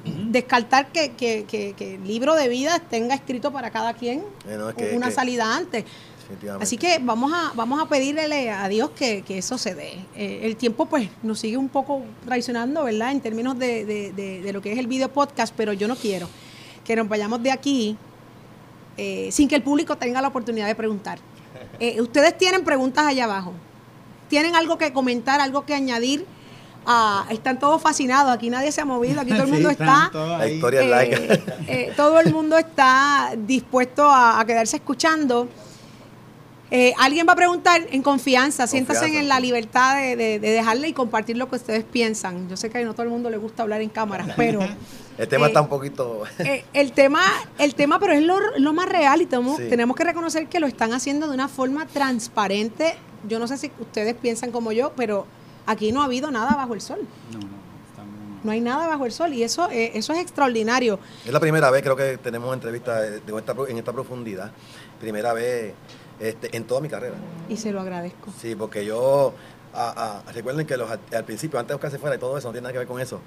[0.05, 4.55] descartar que, que- que- que el libro de vida tenga escrito para cada quien Eh,
[4.57, 5.85] no, es que- una que- salida antes.
[6.23, 6.63] Definitivamente.
[6.63, 9.93] Así que vamos a, vamos a pedirle a Dios que, que eso se dé.
[10.15, 13.11] Eh, el tiempo pues nos sigue un poco traicionando, ¿verdad?
[13.11, 15.95] En términos de, de- de- de lo que es el video podcast, pero yo no
[15.95, 16.27] quiero
[16.85, 17.97] que nos vayamos de aquí
[18.97, 21.19] eh, sin que el público tenga la oportunidad de preguntar.
[21.79, 23.51] Eh, ustedes tienen preguntas allá abajo.
[24.29, 26.25] ¿Tienen algo que comentar, algo que añadir?
[26.85, 30.09] Ah, están todos fascinados, aquí nadie se ha movido, aquí todo el mundo está...
[30.13, 35.47] La historia Eh, eh, todo el mundo está dispuesto a, a quedarse escuchando.
[36.75, 40.87] Eh, alguien va a preguntar en confianza, Confianza, en la libertad de, de- de dejarle
[40.87, 42.49] y compartir lo que ustedes piensan.
[42.49, 44.59] Yo sé que a no todo el mundo le gusta hablar en cámara, pero
[45.19, 46.23] El tema eh, está un poquito.
[46.39, 47.21] eh, el tema,
[47.59, 49.69] el tema, pero es lo, lo más real y tenemos, Sí.
[49.69, 52.95] tenemos que reconocer que lo están haciendo de una forma transparente.
[53.29, 55.27] Yo no sé si ustedes piensan como yo, pero
[55.67, 57.01] aquí no ha habido nada bajo el sol.
[57.33, 57.45] No, no,
[57.91, 58.43] estamos...
[58.43, 60.97] No hay nada bajo el sol y eso, eh, eso es extraordinario.
[61.23, 64.51] Es la primera vez, creo que tenemos entrevista de- de esta pro- en esta profundidad.
[64.99, 65.73] Primera vez
[66.19, 67.15] este, en toda mi carrera.
[67.49, 68.31] Y se lo agradezco.
[68.39, 69.33] Sí, porque yo,
[69.73, 72.47] a- a- recuerden que los, al principio, antes de Oscar se fuera y todo eso,
[72.47, 73.19] no tiene nada que ver con eso.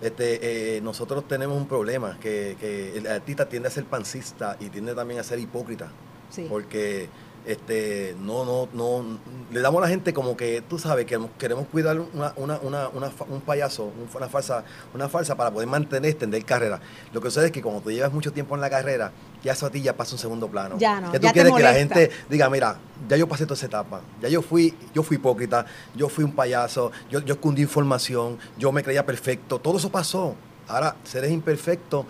[0.00, 4.68] Este, eh, nosotros tenemos un problema, que, que el artista tiende a ser pancista y
[4.68, 5.90] tiende también a ser hipócrita.
[6.30, 6.46] Sí.
[6.48, 7.08] Porque
[7.46, 9.18] este, no, no, no,
[9.50, 12.88] le damos a la gente como que, tú sabes, que queremos cuidar una, una, una,
[13.28, 16.80] un payaso, un- una falsa, una falsa para poder mantener, extender carrera.
[17.12, 19.10] Lo que sucede es que cuando tú llevas mucho tiempo en la carrera,
[19.42, 20.76] ya eso a ti ya pasa un segundo plano.
[20.78, 22.76] Ya no, tú ya quieres que la gente diga, mira,
[23.08, 26.32] ya yo pasé toda esa etapa, ya yo fui, yo fui hipócrita, yo fui un
[26.36, 30.36] payaso, yo, yo escondí información, yo me creía perfecto, todo eso pasó.
[30.68, 32.06] Ahora, seres imperfectos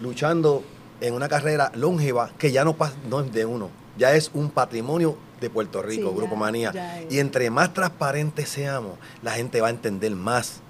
[0.00, 0.62] luchando
[1.00, 4.50] en una carrera longeva que ya no, pas- no es de uno, ya es un
[4.50, 6.72] patrimonio de Puerto Rico, Sí, Grupo ya- Manía.
[6.72, 7.02] ya.
[7.10, 10.60] Y entre más transparentes seamos, la gente va a entender más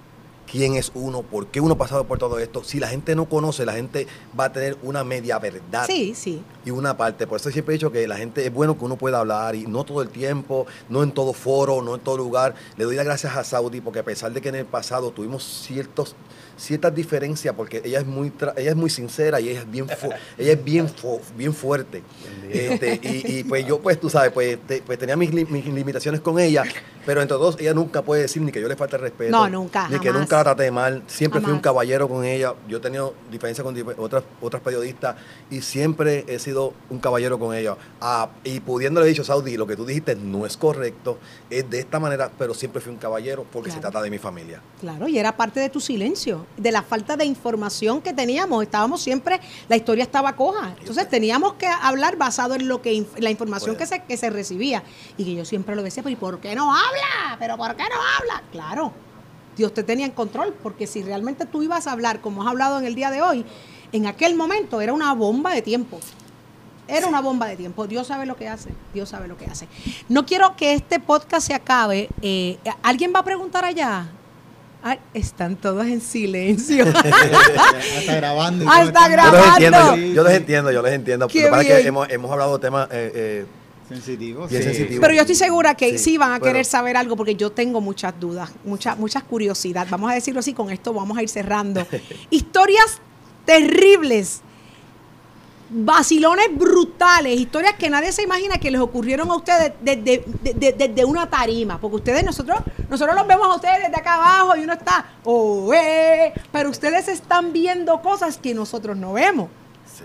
[0.51, 2.63] quién es uno, por qué uno ha pasado por todo esto.
[2.63, 4.07] Si la gente no conoce, la gente
[4.39, 6.41] va a tener una media verdad Sí, sí.
[6.65, 7.27] y una parte.
[7.27, 9.67] Por eso siempre he dicho que la gente es bueno que uno pueda hablar y
[9.67, 12.55] no todo el tiempo, no en todo foro, no en todo lugar.
[12.77, 15.43] Le doy las gracias a Saudi porque a pesar de que en el pasado tuvimos
[15.43, 16.15] ciertos
[16.59, 19.87] ciertas diferencias porque ella es muy tra- ella es muy sincera y ella es bien
[20.37, 22.03] ella es bien fu- bien fuerte.
[22.51, 25.65] Este, y, y, pues yo pues tú sabes pues, te- pues tenía mis, li- mis
[25.65, 26.63] limitaciones con ella
[27.05, 29.87] pero entre todos ella nunca puede decir ni que yo le falte respeto No, nunca,
[29.89, 31.01] ni que nunca la traté mal.
[31.07, 32.53] Siempre fui un caballero con ella.
[32.67, 35.15] Yo he tenido diferencias con otras, otras periodistas
[35.49, 37.75] y siempre he sido un caballero con ella.
[38.01, 41.17] Ah, y pudiéndole he dicho, Saudi, lo que tú dijiste no es correcto,
[41.49, 44.61] es de esta manera, pero siempre fui un caballero porque se trata de mi familia.
[44.79, 48.63] Claro, y era parte de tu silencio, de la falta de información que teníamos.
[48.63, 50.75] Estábamos siempre, la historia estaba coja.
[50.79, 53.89] Entonces teníamos que hablar basado en lo que la información que Pues.
[53.89, 54.83] se, que se recibía.
[55.17, 57.37] Y que yo siempre lo decía, pero ¿y por qué no habla?
[57.39, 58.43] ¿Pero por qué no habla?
[58.51, 58.91] Claro,
[59.55, 62.77] Dios te tenía en control, porque si realmente tú ibas a hablar como has hablado
[62.79, 63.45] en el día de hoy,
[63.91, 65.99] en aquel momento era una bomba de tiempo.
[66.87, 67.85] Era una bomba de tiempo.
[67.85, 68.71] Dios sabe lo que hace.
[68.95, 69.67] Dios sabe lo que hace.
[70.07, 72.09] No quiero que este podcast se acabe.
[72.23, 74.09] Eh, ¿Alguien va a preguntar allá?
[74.81, 76.85] Ah, están todos en silencio.
[77.99, 78.63] está grabando.
[78.63, 79.37] y Ah, Yo grabando.
[79.37, 80.37] los entiendo, yo, Sí, yo los sí.
[80.37, 81.27] entiendo, yo les entiendo.
[81.27, 81.81] Qué Lo que pasa es bien.
[81.81, 83.45] que hemos, hemos hablado de temas eh, eh,
[83.89, 84.69] Sensitivo, Bien sí.
[84.69, 85.01] sensitivo.
[85.01, 87.81] Pero yo estoy segura que sí, Sí, van a querer saber algo porque yo tengo
[87.81, 89.87] muchas dudas, muchas muchas curiosidad.
[89.89, 91.85] Vamos a decirlo así, con esto vamos a ir cerrando.
[92.29, 92.99] Historias
[93.45, 94.41] terribles,
[95.69, 101.05] vacilones brutales, historias que nadie se imagina que les ocurrieron a ustedes desde, desde- desde
[101.05, 104.73] una tarima, porque ustedes, nosotros, nosotros los vemos a ustedes desde acá abajo y uno
[104.73, 109.49] está, oh, eh", pero ustedes están viendo cosas que nosotros no vemos.
[109.85, 110.03] sí.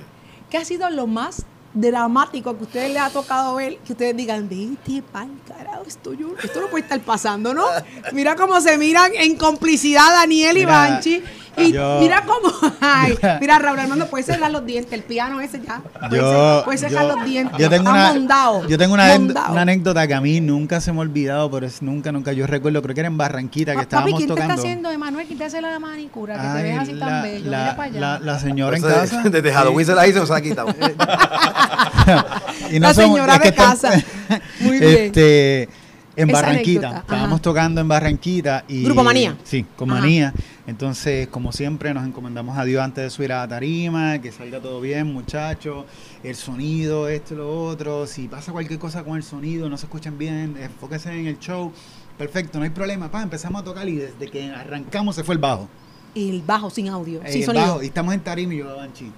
[0.50, 1.44] ¿Qué ha sido lo más
[1.74, 3.78] dramático que a ustedes les ha tocado ver?
[3.78, 7.64] Que ustedes digan, vete pa'l carajo, esto, yo, esto no puede estar pasando, ¿no?
[8.12, 11.22] Mira cómo se miran en complicidad Daniel y Mira, Banchi.
[11.56, 15.60] Y yo- mira cómo, ay, mira Raúl Armando, puedes cerrar los dientes, el piano ese
[15.60, 15.80] ya.
[16.08, 17.58] Puedes cerrar- Yo, puedes cerrar yo- los dientes.
[17.60, 21.02] yo tengo una, mondao, yo tengo una, anécdota que a mí nunca se me ha
[21.02, 22.32] olvidado, pero es nunca, nunca.
[22.32, 24.54] Yo recuerdo, creo que era en Barranquita que Pa- estábamos Papi, ¿quién te tocando.
[24.54, 25.26] está haciendo, Emanuel?
[25.28, 26.34] ¿Quién te hace la manicura?
[26.34, 27.50] Que te ves así la, tan bello.
[27.50, 28.00] la- Mira para allá.
[28.00, 29.22] la- la señora en Eso de- casa.
[29.30, 30.74] Desde Halloween se la hizo, se la ha quitado.
[32.70, 33.90] Y La somos- señora es que de casa.
[34.60, 34.96] Muy bien.
[35.06, 35.68] Este,
[36.16, 36.88] en Esa Barranquita.
[36.88, 37.42] anécdota, Estábamos ajá.
[37.42, 38.84] tocando en Barranquita y.
[38.84, 39.36] Grupo Manía.
[39.44, 40.00] Sí, con Ajá.
[40.00, 40.32] Manía.
[40.66, 44.60] Entonces, como siempre, nos encomendamos a Dios antes de subir a la tarima, que salga
[44.60, 45.84] todo bien, muchachos.
[46.22, 48.06] El sonido, esto y lo otro.
[48.06, 51.72] Si pasa cualquier cosa con el sonido, no se escuchan bien, enfóquense en el show.
[52.16, 53.10] Perfecto, no hay problema.
[53.10, 55.68] Pa, empezamos a tocar y desde que arrancamos se fue el bajo.
[56.14, 57.66] Y el bajo sin audio, Eh, sin el sonido.
[57.66, 59.10] bajo, y estamos en tarima y yo, Banchi,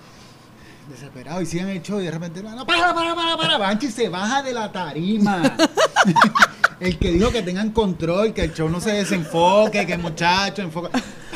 [0.88, 4.09] desesperado, y siguen el show y de repente, no, para, para, para, para, Banchi se
[4.09, 5.57] baja de la tarima.
[6.81, 10.62] el que dijo que tengan control, que el show no se desenfoque, que el muchacho
[10.62, 10.90] enfoca.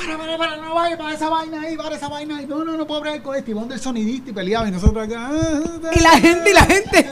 [0.06, 2.46] Para, para, para, no vaya, para esa vaina ahí, para esa vaina ahí.
[2.46, 3.50] No, no, no puedo bregar con este.
[3.50, 5.28] Y vos del sonidista y peleaba y nosotros acá.
[5.30, 7.06] ah, Y la gente, y la gente.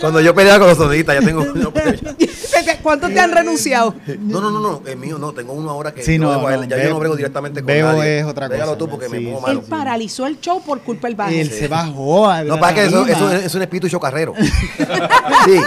[0.00, 1.44] Cuando yo peleaba con los sonidistas, ya tengo.
[1.44, 1.72] no,
[2.82, 3.94] ¿Cuántos te han renunciado?
[4.20, 6.64] No, no, no, no, es mío, no, tengo uno ahora que Sí, no, él, no,
[6.66, 8.18] ya Bebo- yo no brego directamente con Bebo nadie.
[8.20, 9.50] es otra Déjalo cosa, tú porque sí, me pongo sí.
[9.52, 9.68] Él malo.
[9.68, 11.30] paralizó el show por culpa del bajo.
[11.30, 12.28] Él se bajó.
[12.28, 14.34] a No, para que eso, eso es, es un espíritu chocarrero.
[14.38, 15.60] sí.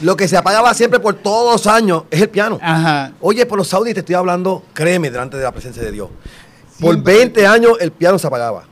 [0.00, 2.58] Lo que se apagaba siempre por todos los años es el piano.
[2.62, 3.12] Ajá.
[3.20, 6.08] Oye, por los saudis te estoy hablando, créeme, delante de la presencia de Dios.
[6.80, 7.14] Por Siempre.
[7.18, 8.64] 20 años el piano se apagaba.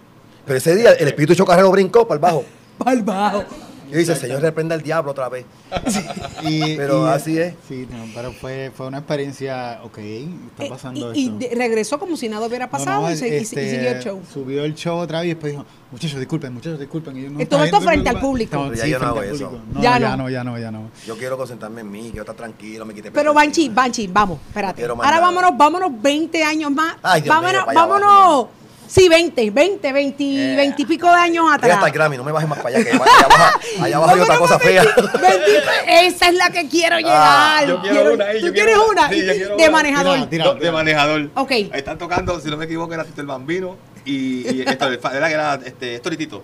[0.45, 2.45] Pero ese día el espíritu chocarrero brincó para el bajo.
[2.79, 3.45] Para el bajo.
[3.91, 5.45] Y dice, Señor, reprenda al diablo otra vez.
[6.43, 7.55] Y- Pero y- así es.
[7.69, 11.39] Sí, no, pero fue, fue una experiencia, ok, está pasando Eh, y, y esto.
[11.39, 14.03] de- regresó como si nada hubiera pasado no, y, se- y- y este, siguió el
[14.03, 14.21] show.
[14.33, 17.17] Subió el show otra vez y después dijo, muchachos, disculpen, muchachos, disculpen.
[17.17, 18.73] Y yo, no, todo esto frente al público.
[18.75, 19.61] ya sí, yo no frente hago eso.
[19.81, 20.17] Ya ya, no.
[20.25, 20.31] no.
[20.31, 20.91] ya no, ya no.
[21.07, 23.69] Yo quiero concentrarme en mí, quiero estar tranquilo, me quite Pero Banchi.
[23.69, 24.85] Banchi, vamos, espérate.
[24.85, 26.97] Ahora vámonos, vámonos 20 años más.
[27.03, 28.47] Ay, Dios vámonos, mío, vámonos
[28.91, 31.75] Sí, 20, 20, 20, 20 y pico de años atrás.
[31.75, 34.17] hasta el Grammy, no me bajes más para allá, que allá abajo, allá abajo hay
[34.19, 34.83] No, otra cosa fea.
[34.83, 37.15] 20, 20, esa es la que quiero llegar.
[37.15, 39.09] Ah, yo quiero una ahí, ¿Tú yo quieres una?
[39.09, 39.71] sí, yo quiero de una.
[39.71, 40.15] manejador.
[40.17, 40.45] Tira, tira.
[40.45, 41.31] No, de manejador.
[41.37, 41.51] Ok.
[41.53, 45.29] Ahí están tocando, si no me equivoco, era Tito el Bambino y, y esto, era
[45.29, 46.43] que era este, Storitito.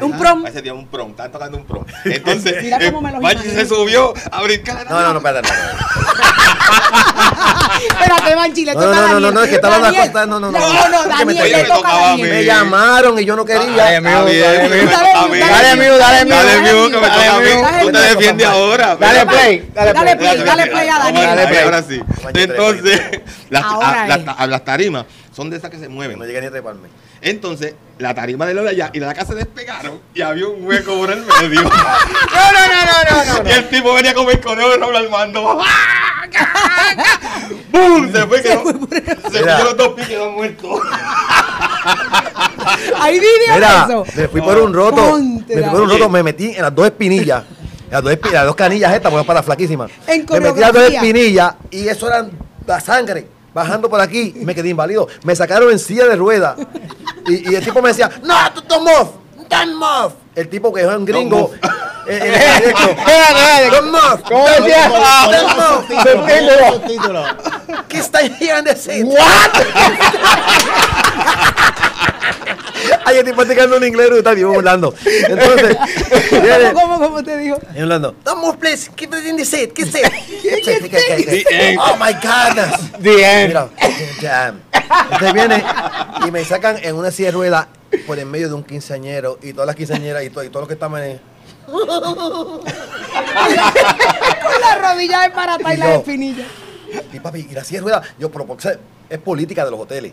[0.00, 0.46] Un prom.
[0.46, 1.84] Ese día un prom, estaban tocando un prom.
[2.04, 4.86] Entonces, Mira cómo me los Panchi se subió a brincar.
[4.90, 5.48] No, no, no, espérate.
[5.48, 5.54] no,
[7.90, 10.26] Espérate, Banchi, le No, toca no, no, no, no, es que estaba Daniel, una cosa,
[10.26, 10.58] no, no, no.
[10.58, 12.28] No, no, Es que me Daniel, le toca a me tocaba a Daniel.
[12.28, 12.34] mí.
[12.34, 13.76] Me llamaron y yo no quería.
[13.76, 14.24] Dale, amigo.
[14.24, 16.36] Dale, amigo, dale, amigo.
[16.36, 17.82] Dale, amigo, que me Dale, toca a mí.
[17.86, 18.96] Tú te defiendes ahora.
[18.96, 20.38] Dale play, dale play.
[20.44, 21.26] dale play a Daniel.
[21.26, 21.64] Dale play.
[21.64, 22.00] Ahora sí.
[22.34, 23.00] Entonces,
[23.52, 26.18] a- las tarimas son de esas que se mueven.
[26.18, 26.88] No llegué ni a treparme.
[27.20, 30.64] Entonces, la tarima de de allá y la de acá se despegaron y había un
[30.64, 31.62] hueco por el medio.
[32.34, 35.42] No, no, no, no, no, y el tipo venía como el conejo de Raúl Armando.
[37.70, 38.12] ¡Bum!
[38.12, 38.64] Se fue, quedó,
[39.30, 40.80] se fue los dos pies quedó muerto.
[43.00, 44.04] Hay video Mira, eso.
[44.16, 44.96] me fui por un roto.
[44.96, 47.44] Ponte, Me fui por un roto, me metí en las dos espinillas.
[47.86, 49.90] en Las dos, las dos canillas estas, porque para flaquísimas.
[50.06, 52.26] En me metí en las dos espinillas y eso era
[52.66, 53.33] la sangre.
[53.54, 55.06] Bajando por aquí, me quedé inválido.
[55.22, 56.56] Me sacaron en silla de ruedas.
[57.28, 59.10] Y, y el tipo me decía, no, tú don't move.
[60.34, 61.52] El tipo que es un gringo.
[62.08, 62.08] eh.
[67.88, 69.06] ¿Qué está here in the seat?
[73.04, 74.94] Ay, tipo practicando en inglés, está bien burlando.
[75.04, 75.76] Entonces,
[76.72, 77.58] ¿Cómo, cómo, cómo te dijo?
[77.74, 79.94] y hablando, don't move, please, keep it in the seat, keep it.
[80.42, 81.78] The end.
[81.80, 82.90] Oh my goodness.
[83.00, 83.48] The end.
[83.48, 83.70] Mira,
[84.20, 84.62] damn.
[85.10, 85.64] Entonces viene
[86.26, 87.66] y me sacan en una silla de ruedas
[88.06, 90.68] por en medio de un quinceañero y todas las quinceañeras y, todo, y todos los
[90.68, 91.20] que estaban en.
[91.66, 91.86] Con
[94.60, 96.44] la rodilla de parata y Y la espinilla.
[97.12, 98.46] Y papi, y la silla de ruedas, yo, pero
[99.08, 100.12] es política de los hoteles.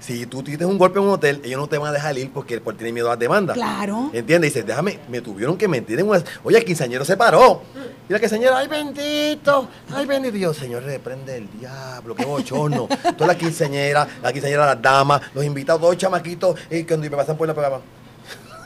[0.00, 2.32] Si tú tienes un golpe en un hotel, ellos no te van a dejar ir
[2.32, 3.54] porque por tienen miedo a las demandas.
[3.54, 4.10] Claro.
[4.14, 4.54] ¿Entiendes?
[4.54, 6.24] Dice, déjame, me tuvieron que meter en una.
[6.42, 7.60] Oye, el quinceañero se paró.
[8.08, 10.36] Y la quinceañera, ay bendito, ay bendito.
[10.38, 12.88] Y yo, Señor, reprende el diablo, qué bochorno.
[13.02, 17.36] Todas las quinceañeras, la quinceañera, las damas, los invitados, todos chamaquitos, y cuando me pasan
[17.36, 17.80] por la programa.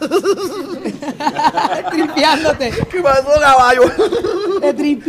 [1.90, 2.70] Tripeándote.
[2.90, 3.82] ¿Qué pasó, caballo?
[4.60, 5.00] Te Y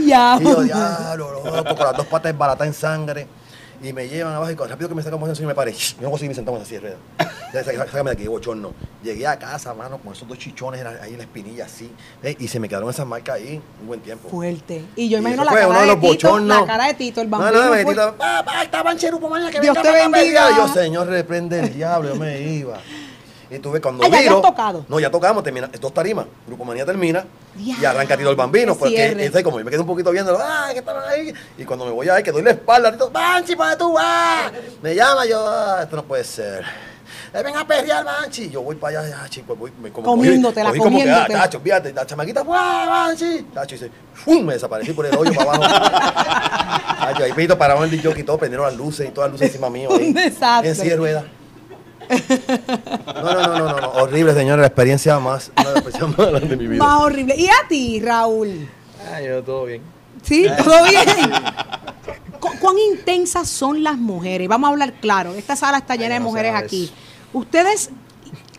[0.44, 3.28] yo, diablo, loco, con las dos patas embaratas en sangre.
[3.86, 5.71] Y me llevan abajo y con- rápido que me sacan un y me paré.
[5.74, 6.98] Yo no consigo me sentamos así de rueda.
[7.63, 8.74] Sácame de aquí, bochorno.
[9.04, 11.91] Llegué a casa, mano, con esos dos chichones ahí en la espinilla así.
[12.24, 14.28] eh, y se me quedaron esas marcas ahí un buen tiempo.
[14.28, 14.84] Fuerte.
[14.95, 16.60] Y yo imagino eso la fue uno cara de de, los Tito, bochornos.
[16.62, 17.63] la cara de Tito, el No, bambino.
[17.76, 20.50] no, Tito, papá, estaba en Cherupo, mañana que Dios venga te bendiga.
[20.58, 22.80] Yo, Señor, reprende el diablo, yo me iba.
[23.49, 24.86] Y tuve cuando Ah, ya tocado.
[24.88, 26.25] No, ya tocamos, termina, dos tarimas.
[26.47, 27.25] Grupo Manía termina
[27.58, 28.75] y arranca Tito el Bambino.
[28.75, 29.25] Porque cierre.
[29.25, 31.34] entonces, como yo me quedé un poquito viendo, ¡ay, que estaban ahí!
[31.58, 34.51] Y cuando me voy ahí, que doy la espalda, Tito, ¡Banchi, para tú vas!
[34.81, 36.65] Me llama, yo, ah, esto no puede ser.
[37.34, 38.49] Eh, ven a perrear, Banchi.
[38.49, 41.60] Yo voy para allá, ah, chico, voy, me como Comiéndotela, cogí como que, ah, tacho,
[41.60, 43.43] fíjate, la chamaquita, ¡guau, Banchi!
[43.53, 44.43] Tacho, y se, ¡fum!
[44.43, 45.63] Me desaparecí por el hoyo para abajo.
[47.05, 49.53] Tacho, ahí Pito pararon el DJ y todo, prendieron las luces y todas las luces
[49.53, 49.89] encima mío.
[49.91, 50.69] ahí, Un desastre.
[50.69, 51.23] En silla de ruedas.
[53.15, 56.18] No, no, no, no, no, no, horrible, señor, la experiencia más, una de las experiencias
[56.18, 56.84] más grandes de mi vida.
[56.84, 57.36] Más horrible.
[57.38, 58.70] ¿Y a ti, Raúl?
[59.13, 59.82] Ay, yo todo bien.
[60.24, 60.46] ¿Sí?
[60.63, 61.06] ¿Todo bien?
[62.39, 64.48] ¿Cu- ¿Cuán intensas son las mujeres?
[64.48, 65.34] Vamos a hablar claro.
[65.34, 66.91] Esta sala está llena Ay, de mujeres aquí.
[67.34, 67.89] Ustedes,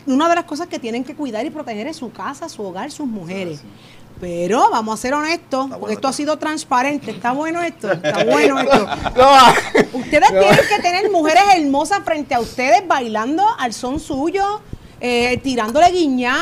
[0.05, 2.91] una de las cosas que tienen que cuidar y proteger es su casa, su hogar,
[2.91, 3.61] sus mujeres.
[4.19, 7.11] Pero vamos a ser honestos, porque esto ha sido transparente.
[7.11, 8.87] Está bueno esto, está bueno esto.
[9.15, 14.61] No, Ustedes tienen que tener mujeres hermosas frente a ustedes bailando al son suyo,
[14.99, 16.39] eh, tirándole guiñá,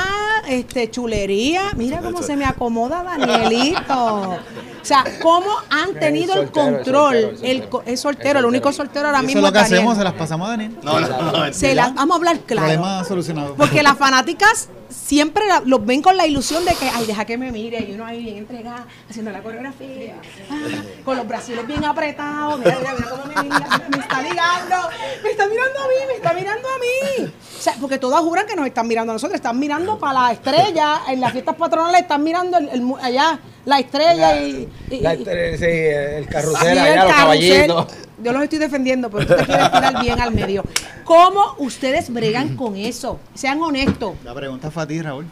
[0.47, 1.71] este, chulería.
[1.75, 4.37] Mira cómo se me acomoda Danielito.
[4.85, 7.13] O sea, cómo han tenido el soltero, el control.
[7.15, 7.69] soltero, el soltero.
[7.71, 9.73] co- Es soltero, el único soltero ahora Eso mismo es lo que Daniel.
[9.79, 10.77] hacemos, se las pasamos a Daniel.
[10.83, 11.53] No, no, no.
[11.53, 12.67] Se las- vamos a hablar claro.
[12.67, 13.55] Problema solucionado.
[13.55, 17.35] Porque las fanáticas siempre la- los ven con la ilusión de que, ay, deja que
[17.35, 20.15] me mire, y uno ahí bien entregada, haciendo la coreografía,
[20.51, 20.55] ah,
[21.03, 24.75] con los brasiles bien apretados, mira, mira, mira cómo me mira, me está mirando,
[25.23, 27.33] me está mirando a mí, me está mirando a mí.
[27.57, 30.31] O sea, porque todas juran que nos están mirando a nosotros, están mirando para la
[30.33, 35.15] estrella, en las fiestas patronales están mirando el- el mu- allá la estrella y- La-
[35.15, 35.23] sí,
[35.65, 37.67] el carrusel Sí, allá, el los carrusel.
[37.67, 37.87] caballitos.
[38.23, 40.63] Yo los estoy defendiendo, pero tú te quieres tirar bien al medio.
[41.03, 43.19] ¿Cómo ustedes bregan con eso?
[43.33, 44.13] Sean honestos.
[44.23, 45.25] La pregunta fue a ti, Raúl.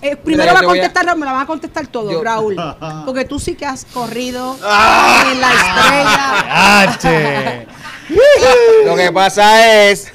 [0.00, 2.56] Eh, primero va a contestar, Raúl, me la van a contestar todo, Yo- Raúl.
[3.06, 5.24] Porque tú sí que has corrido Ah.
[5.32, 6.92] en la estrella.
[6.92, 7.66] ¡H!
[8.84, 10.12] Lo que pasa es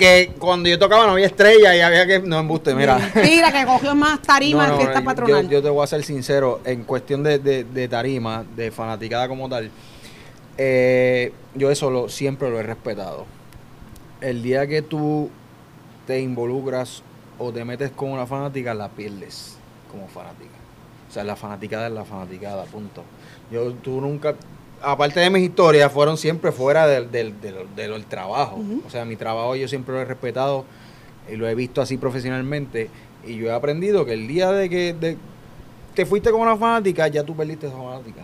[0.00, 2.18] que cuando yo tocaba no había estrella y había que.
[2.18, 2.98] No embuste, mira.
[3.14, 5.44] Mira que cogió más tarima No, no, fiesta yo- patronal.
[5.44, 9.28] Yo, yo te voy a ser sincero, en cuestión de, de- de tarima, de fanaticada
[9.28, 9.70] como tal,
[10.58, 13.26] eh, yo eso lo, siempre lo he respetado.
[14.20, 15.30] El día que tú
[16.06, 17.02] te involucras
[17.38, 19.56] o te metes con una fanática, la pierdes
[19.90, 20.50] como fanática.
[21.08, 23.02] O sea, la fanaticada es la fanaticada, punto.
[23.50, 24.34] Yo, tú nunca,
[24.82, 28.60] aparte de mis historias, fueron siempre fuera del, del, del, del trabajo.
[28.86, 30.64] O sea, mi trabajo yo siempre lo he respetado
[31.30, 32.88] y lo he visto así profesionalmente.
[33.26, 35.16] Y yo he aprendido que el día de que, de,
[35.94, 38.22] que fuiste con una fanática, ya tú perdiste esa fanática.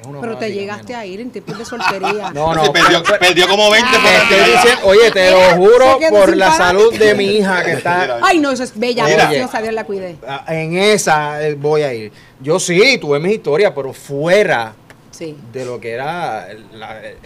[0.00, 1.02] Es una Pero te llegaste menos.
[1.02, 2.30] a ir en tiempos de soltería.
[2.34, 5.40] No, Sí, no, perdió, perdió como 20 Ah, por te estoy diciendo- oye, te lo
[5.56, 9.04] juro por la salud de mi hija que está Ay, no, eso es bella.
[9.06, 9.14] Oye.
[9.14, 10.16] Gracias a Dios la cuidé.
[10.26, 12.12] Ah, En esa eh, voy a ir.
[12.40, 14.72] Yo sí, tuve mis historias, pero fuera
[15.18, 15.36] Sí.
[15.52, 17.16] de lo que era el, la- el-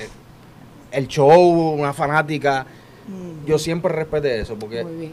[0.92, 2.66] el show, una fanática.
[3.08, 5.12] Mm, Yo siempre respeté eso, porque Muy bien.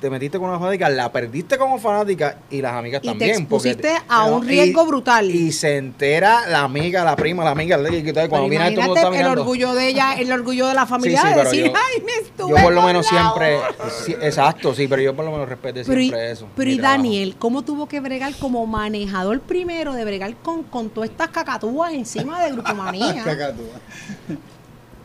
[0.00, 3.46] Te metiste con una fanática, la perdiste como fanática y las amigas Y te también.
[3.46, 5.30] porque expusiste a un y- riesgo brutal.
[5.30, 8.86] Y se entera la amiga, la prima, la amiga, y que cuando viene todo el
[8.88, 9.40] mundo imagínate está el mirando.
[9.42, 12.12] orgullo de ella, el orgullo de la familia Sí, sí, de decir, yo- ay, me
[12.26, 13.90] estuve Yo por lo menos la siempre, otra".
[14.04, 16.46] sí, exacto, sí, pero yo por lo menos Pero y, siempre eso.
[16.56, 16.78] pero y.
[16.78, 21.92] Daniel, ¿cómo tuvo que bregar como manejador primero de bregar con, con todas estas cacatúas
[21.92, 23.22] encima de Grupo Manía?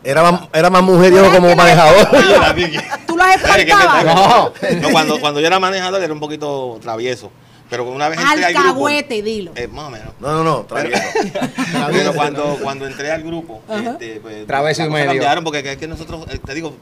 [0.06, 2.08] Era más, era más mujeriego como manejador.
[3.08, 3.72] ¿Tú las ¿Sabes qué?
[3.72, 4.06] espantabas?
[4.06, 4.54] No.
[4.82, 7.32] No, cuando, cuando yo era manejador era un poquito travieso.
[7.70, 8.68] Pero una vez entré al grupo.
[8.68, 9.52] Alcahuete, dilo.
[9.56, 10.13] eh, más o menos.
[10.20, 11.02] No, no, no, travieso.
[11.91, 15.08] Pero cuando, cuando entré al grupo, este, pues, Traveso y medio.
[15.08, 16.76] cambiaron porque es que nosotros, eh, te digo,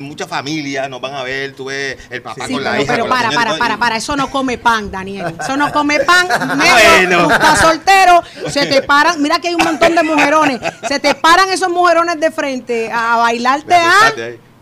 [0.00, 2.92] muchas familias nos van a ver, tuve el papá Sí, con la pero, hija.
[2.92, 5.34] pero con para, para, para, para, eso no come pan, Daniel.
[5.40, 6.26] Eso no come pan.
[6.58, 6.72] Medio,
[7.18, 7.28] Bueno.
[7.28, 11.14] tú estás soltero, se te paran, mira que hay un montón de mujerones, se te
[11.14, 14.12] paran esos mujerones de frente a bailarte, Me ¿ah?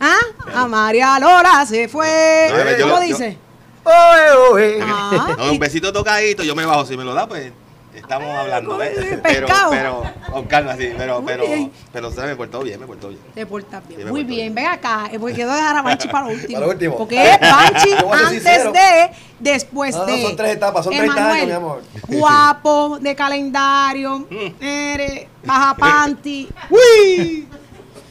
[0.00, 0.16] ¿Ah?
[0.62, 2.48] A María Lola se fue.
[2.50, 3.38] No, yo- ¿Cómo yo- dice?
[3.84, 4.78] Oye, oye.
[4.82, 7.50] Ah, No, un besito tocadito, yo me bajo, si me lo da, pues
[7.98, 11.72] estamos hablando, el Pero, pero, con calma, sí, pero, Muy pero, bien.
[11.92, 12.30] pero, ¿sabes?
[12.30, 13.20] Me portó bien, me portó bien.
[13.34, 14.00] Te portas bien.
[14.00, 14.54] Sí, Muy bien, bien.
[14.54, 16.52] ven acá, eh, porque quiero dejar a Banchi para lo último.
[16.54, 16.96] Para lo último.
[16.96, 20.22] Porque es Banchi antes de, después No, no, de.
[20.22, 21.82] son tres etapas, son 30 años, mi amor.
[22.08, 24.62] Guapo, de calendario, Mm.
[24.62, 26.48] eres, baja panty.
[26.70, 27.46] ¡Uy!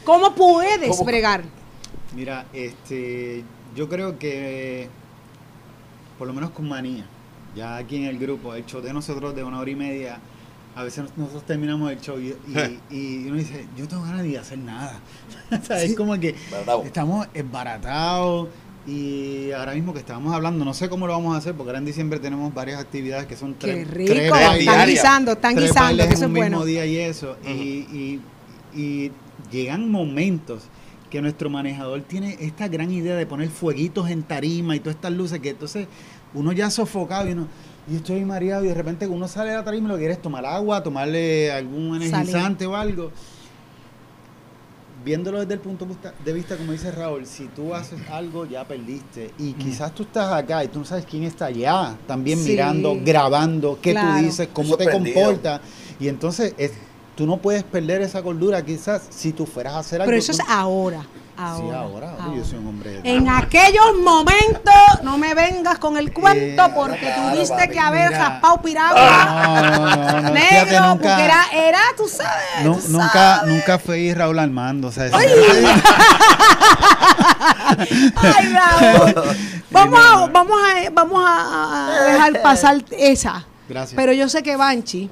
[0.03, 1.03] ¿Cómo puedes ¿Cómo?
[1.05, 1.43] bregar?
[2.15, 3.43] Mira, este,
[3.75, 4.89] yo creo que
[6.17, 7.05] por lo menos con manía,
[7.57, 10.19] ya aquí en el grupo, el show de nosotros de una hora y media,
[10.75, 12.79] a veces nos- nosotros terminamos el show y, y-
[13.23, 14.99] y uno dice, yo no tengo ganas de hacer nada.
[15.61, 16.83] O sea, es como que Baratado.
[16.83, 18.49] estamos esbaratados
[18.85, 21.79] y ahora mismo que estábamos hablando, no sé cómo lo vamos a hacer, porque ahora
[21.79, 24.13] en diciembre tenemos varias actividades que son Qué tres, rico.
[24.13, 24.87] tres Están diarias.
[24.87, 26.65] guisando, están tres guisando, que eso es un mismo bueno.
[26.65, 27.37] día y eso.
[27.45, 28.21] y, y-
[28.75, 29.11] y
[29.51, 30.63] llegan momentos
[31.09, 35.13] que nuestro manejador tiene esta gran idea de poner fueguitos en tarima y todas estas
[35.13, 35.87] luces que entonces
[36.33, 37.47] uno ya sofocado y uno
[37.89, 40.13] y estoy mareado y de repente uno sale de la tarima y lo que quiere
[40.15, 43.11] es tomar agua, tomarle algún energizante o algo.
[45.05, 48.45] Viéndolo desde el punto de vista, de vista, como dice Raúl, si tú haces algo
[48.45, 52.39] ya perdiste y quizás tú estás acá y tú no sabes quién está allá, también
[52.39, 52.49] Sí.
[52.51, 54.17] mirando, grabando, qué Claro.
[54.19, 55.61] tú dices, cómo te comportas
[55.99, 56.73] y entonces es-
[57.15, 60.09] tú no puedes perder esa cordura quizás si tú fueras a hacer algo.
[60.09, 60.43] Pero eso es tú-
[61.37, 61.57] ahora.
[61.57, 64.73] Sí, Ahora, ahora, yo soy un hombre de En aquellos momentos,
[65.03, 68.29] no me vengas con el cuento Eh, porque claro, tuviste papi, que haber mira.
[68.29, 69.25] raspado piragua.
[69.25, 72.63] No, no, no, no, Negro, nunca, porque era, era, tú sabes.
[72.63, 73.53] tú nunca, sabes.
[73.53, 75.05] nunca fue Raúl Armando, o sea,
[78.15, 79.13] Ay, Raúl.
[79.71, 83.45] Vamos a, vamos a, vamos a dejar pasar esa.
[83.67, 83.95] Gracias.
[83.95, 85.09] Pero yo sé que Banchi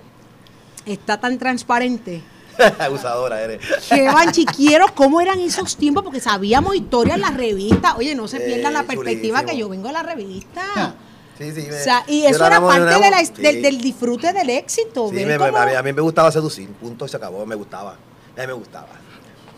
[0.86, 2.24] está tan transparente.
[2.80, 3.60] Abusadora eres.
[3.90, 7.96] Que Banchi, quiero cómo eran esos tiempos, porque sabíamos historias en la revista.
[7.98, 9.46] Oye, no se Eh, pierdan la perspectiva chulísimo.
[9.52, 10.96] que yo vengo a la revista.
[11.38, 11.62] Sí, sí.
[11.68, 13.34] O me- sea, y eso era parte de la- sí.
[13.38, 15.10] del, del disfrute del éxito.
[15.10, 17.56] Sí, me- cómo a, mí, a mí me gustaba seducir, punto y se acabó, me
[17.56, 17.92] gustaba.
[17.92, 18.88] A mí me gustaba.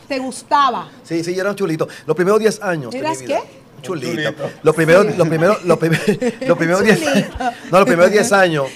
[0.08, 0.90] te gustaba.
[1.04, 1.88] Sí, sí, yo era un chulito.
[2.06, 2.92] Los primeros 10 años.
[2.92, 3.40] de ¿Eras qué?
[3.82, 4.34] Chulito.
[4.64, 6.08] Los primeros, los primeros, los primeros,
[6.48, 7.00] los primeros 10
[7.72, 8.68] No, los primeros 10 años.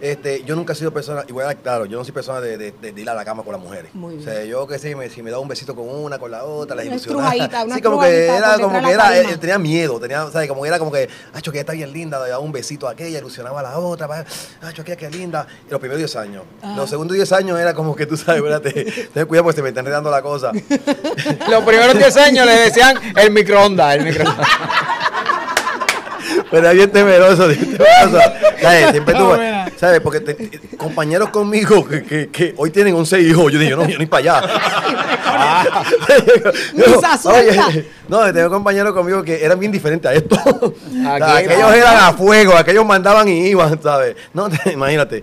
[0.00, 2.40] Este, yo nunca he sido persona, y voy a dar claro, yo no soy persona
[2.40, 3.94] de, de- de- de ir a la cama con las mujeres.
[3.94, 6.30] Muy O sea, yo que sí, me, si me daba un besito con una, con
[6.30, 7.34] la otra, las Una ilusionaba.
[7.64, 9.30] una sí, como que era, como que la era, tarima.
[9.32, 11.72] eh, tenía miedo, tenía, o sea, como que era como que, acho, que ella está
[11.74, 14.24] bien linda, le daba un besito a aquella, ilusionaba a la otra, pa,
[14.62, 15.46] acho, aquella que linda.
[15.68, 16.44] Y los primeros 10 años.
[16.62, 16.76] Ajá.
[16.76, 18.72] Los segundos 10 años era como que tú sabes, espérate,
[19.14, 20.50] ten cuidado porque se me está enredando la cosa.
[21.50, 24.48] Los primeros 10 años le decían el microondas, el microondas.
[26.50, 28.18] Pero era bien temeroso, bien temeroso.
[28.60, 28.90] ¿Sabes?
[28.90, 29.59] Siempre tuve.
[29.80, 30.00] ¿Sabes?
[30.00, 33.88] Porque te- te- compañeros conmigo que, que, que hoy tienen 11 hijos, yo dije, no,
[33.88, 34.50] yo ni para allá.
[35.42, 35.64] Ah.
[37.22, 37.66] Suelta.
[37.68, 40.36] Oye, no, tengo compañeros conmigo que eran bien diferentes a esto.
[40.36, 44.16] Aquí, aquellos eran a fuego, aquellos mandaban y iban, ¿sabes?
[44.34, 45.22] No, te- imagínate,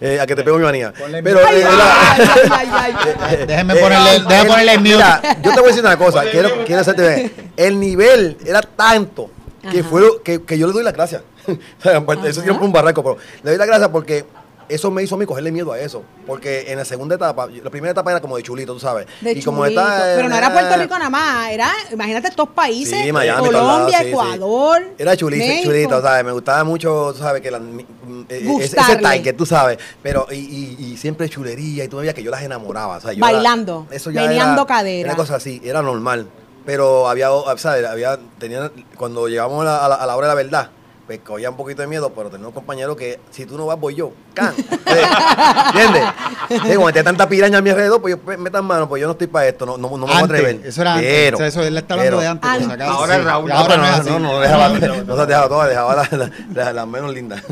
[0.00, 0.92] eh, a que te pego mi manía.
[0.92, 3.46] Ponle Pero, Ay, eh, ay, la- ay, ay, ay.
[3.46, 4.80] Déjeme ponerle, déjeme ponerle el.
[4.80, 7.30] Mira, yo te voy a decir una cosa, quiero, quiero hacerte ver.
[7.56, 9.30] El nivel era tanto
[9.70, 11.22] que fue que, que yo le doy la gracias.
[12.04, 14.24] Pues, eso es un barranco, pero le doy la gracias porque
[14.68, 16.04] eso me hizo a mí cogerle miedo a eso.
[16.26, 19.04] Porque en la segunda etapa, la primera etapa era como de chulito, tú sabes.
[19.20, 19.80] De y como chulito.
[19.80, 23.98] está, Pero no era Puerto Rico nada más, era, imagínate estos países, Sí, Miami, Colombia,
[24.00, 24.08] sí.
[24.10, 24.82] Ecuador.
[24.96, 25.70] Era chulito, México.
[25.72, 26.24] chulito, ¿sabes?
[26.24, 27.42] Me gustaba mucho, tú ¿sabes?
[27.42, 27.80] Que la, mm,
[28.28, 29.76] eh, ese, ese tanque, tú sabes.
[30.04, 32.98] Pero, y, y, y siempre chulería, y tú veías que yo las enamoraba.
[32.98, 35.08] O sea, yo Bailando, era- eso ya meneando era, cadera.
[35.08, 36.28] Era cosa así, era normal.
[36.64, 37.84] Pero había, ¿sabes?
[37.86, 40.70] Había, tenían, cuando llegamos la, a la- a la hora de la verdad,
[41.10, 43.76] pues cogía un poquito de miedo, pero tenía un compañero que si tú no vas,
[43.80, 44.12] voy yo.
[44.32, 44.54] ¡Can!
[44.56, 46.04] ¿Entiendes?
[46.48, 49.08] Sí, como tenía tanta piraña a mi alrededor, pues yo pues, metan mano, pues yo
[49.08, 50.60] no estoy para esto, no, no, no me voy a atrever.
[50.64, 51.08] eso era antes.
[51.10, 52.80] Pero, o sea, eso él está hablando pero- de antes.
[52.86, 53.26] Ahora es Sí.
[53.26, 53.50] Raúl.
[53.50, 56.86] Ahora no, no, no, no, dejaba, no se dejaba todas, dejaba las la, la- las
[56.86, 57.42] menos lindas.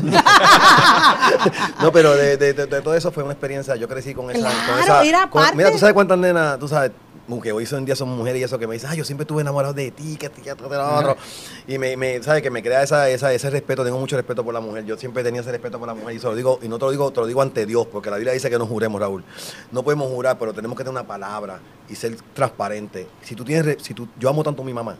[1.81, 3.75] no, pero de, de- de- de todo eso fue una experiencia.
[3.75, 4.47] Yo crecí con esa.
[4.47, 6.91] con Claro, esa- era con- mira, tú sabes cuántas nenas, tú sabes,
[7.41, 9.41] que hoy en día son mujeres y eso que me dicen, ay, yo siempre estuve
[9.41, 11.17] enamorado de ti, que lo otro.
[11.67, 12.41] Y me, me, ¿sabes?
[12.41, 14.85] Que me crea esa, esa, ese respeto, tengo mucho respeto por la mujer.
[14.85, 16.85] Yo siempre tenía ese respeto por la mujer y se lo digo, y no te
[16.85, 19.23] lo digo, te lo digo ante Dios, porque la Biblia dice que no juremos, Raúl.
[19.71, 23.07] No podemos jurar, pero tenemos que tener una palabra y ser transparente.
[23.21, 24.95] Si tú tienes, si tú, yo amo tanto a mi mamá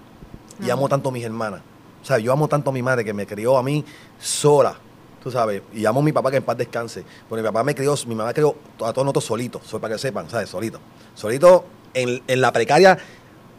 [0.64, 1.62] y amo tanto a mis hermanas.
[2.02, 3.84] O sea, yo amo tanto a mi madre que me crió a mí
[4.20, 4.76] sola,
[5.24, 7.04] tú sabes, y amo a mi papá que en paz descanse.
[7.28, 10.00] Porque mi papá me crió, mi mamá crió a todos nosotros solitos, so- para que
[10.00, 10.50] sepan, ¿sabes?
[10.50, 10.80] Solito.
[11.14, 11.66] Solito
[12.02, 12.98] en, en la precaria.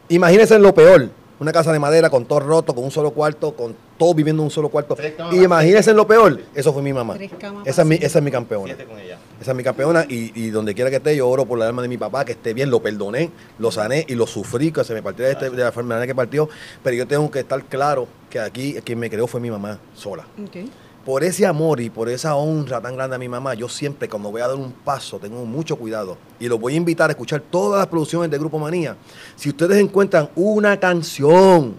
[0.09, 1.09] Imagínense en lo peor.
[1.38, 4.45] Una casa de madera con todo roto, con un solo cuarto, con todo viviendo en
[4.45, 4.95] un solo cuarto.
[5.32, 6.38] Y imagínense en lo peor.
[6.55, 7.14] Eso fue mi mamá.
[7.64, 8.66] Esa es mi, esa es mi campeona.
[8.66, 9.16] Siete con ella.
[9.41, 11.80] Esa es mi campeona y, y donde quiera que esté, yo oro por la alma
[11.80, 14.93] de mi papá, que esté bien, lo perdoné, lo sané y lo sufrí, que se
[14.93, 16.47] me partió de, este- de la manera que partió,
[16.84, 20.26] pero yo tengo que estar claro que aquí quien me creó fue mi mamá sola.
[21.05, 24.30] Por ese amor y por esa honra tan grande a mi mamá, yo siempre cuando
[24.30, 27.40] voy a dar un paso tengo mucho cuidado y los voy a invitar a escuchar
[27.51, 28.96] todas las producciones de Grupo Manía.
[29.34, 31.74] Si ustedes encuentran una canción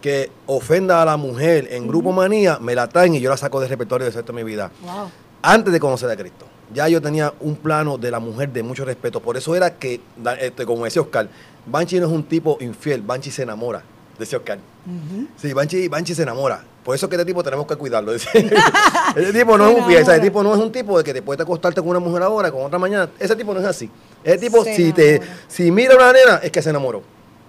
[0.00, 3.60] que ofenda a la mujer en Grupo Manía, me la traen y yo la saco
[3.60, 5.10] del repertorio del resto de mi vida Wow.
[5.42, 6.46] antes de conocer a Cristo.
[6.74, 9.20] Ya yo tenía un plano de la mujer de mucho respeto.
[9.20, 10.00] Por eso era que,
[10.40, 11.28] este, como decía Oscar,
[11.66, 13.82] Banchi no es un tipo infiel, Banchi se enamora,
[14.18, 14.58] decía Oscar.
[14.86, 15.28] Ujú.
[15.36, 16.64] Sí, Banchi, Banchi se enamora.
[16.84, 18.12] Por eso que este tipo tenemos que cuidarlo.
[18.14, 21.22] ese tipo no es un fiel, ese tipo no es un tipo de que te
[21.22, 23.10] puede acostarte con una mujer ahora, con otra mañana.
[23.18, 23.90] Ese tipo no es así.
[24.24, 27.02] Ese tipo, Se si te, si mira a una nena, es que se enamoró.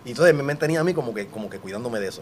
[0.06, 2.22] Y entonces me tenía a mí como que, como que cuidándome de eso.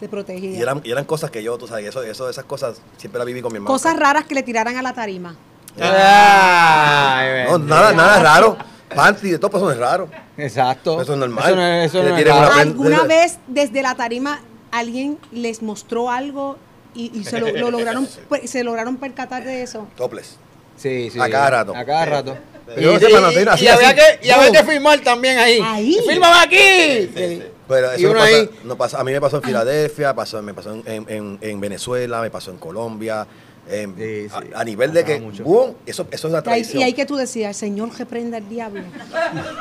[0.00, 0.58] Te protegía.
[0.58, 3.26] Y eran, y eran cosas que yo, tú sabes, eso, eso, esas cosas siempre las
[3.26, 3.72] viví con mi hermano.
[3.72, 5.36] Cosas raras que le tiraran a la tarima.
[5.80, 8.56] Ay, No, nada, nada raro.
[8.94, 10.08] Panty de todo, pues eso no es raro.
[10.36, 11.00] Exacto.
[11.00, 11.44] Eso es normal.
[11.46, 12.52] Eso no es, eso no raro.
[12.52, 14.40] ¿Alguna vez desde la tarima
[14.70, 16.56] alguien les mostró algo
[16.94, 18.08] y, y se lo, lo lograron
[18.44, 19.86] se lograron percatar de eso?
[19.96, 20.36] Topless.
[20.76, 21.20] Sí, sí.
[21.20, 21.76] A cada rato.
[21.76, 22.36] A cada rato.
[22.76, 23.64] Y había así.
[23.94, 25.60] que, y había que firmar también ahí.
[25.62, 25.98] Ahí.
[26.08, 27.10] ¡Fírmame aquí!
[27.14, 27.42] Sí.
[27.68, 28.50] Pero eso no pasa- ahí.
[28.64, 32.20] no pasa- a mí me pasó en Filadelfia, pasó, me pasó en, en- en Venezuela,
[32.20, 33.26] me pasó en Colombia.
[33.68, 34.50] En- Sí, sí.
[34.54, 35.44] A, a nivel de que, mucho.
[35.44, 36.80] boom, eso, eso es la tradición.
[36.80, 38.82] y ahí que tú decías, Señor, que prenda el diablo.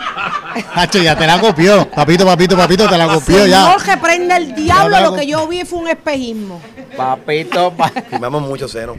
[0.76, 1.90] Hacho, ya te la copió.
[1.90, 3.64] Papito, papito, papito, te la copió ya.
[3.66, 5.00] Señor, que prenda el diablo.
[5.00, 6.62] Lo que yo vi fue un espejismo.
[6.98, 8.98] Papito, pa- Firmamos muchos senos.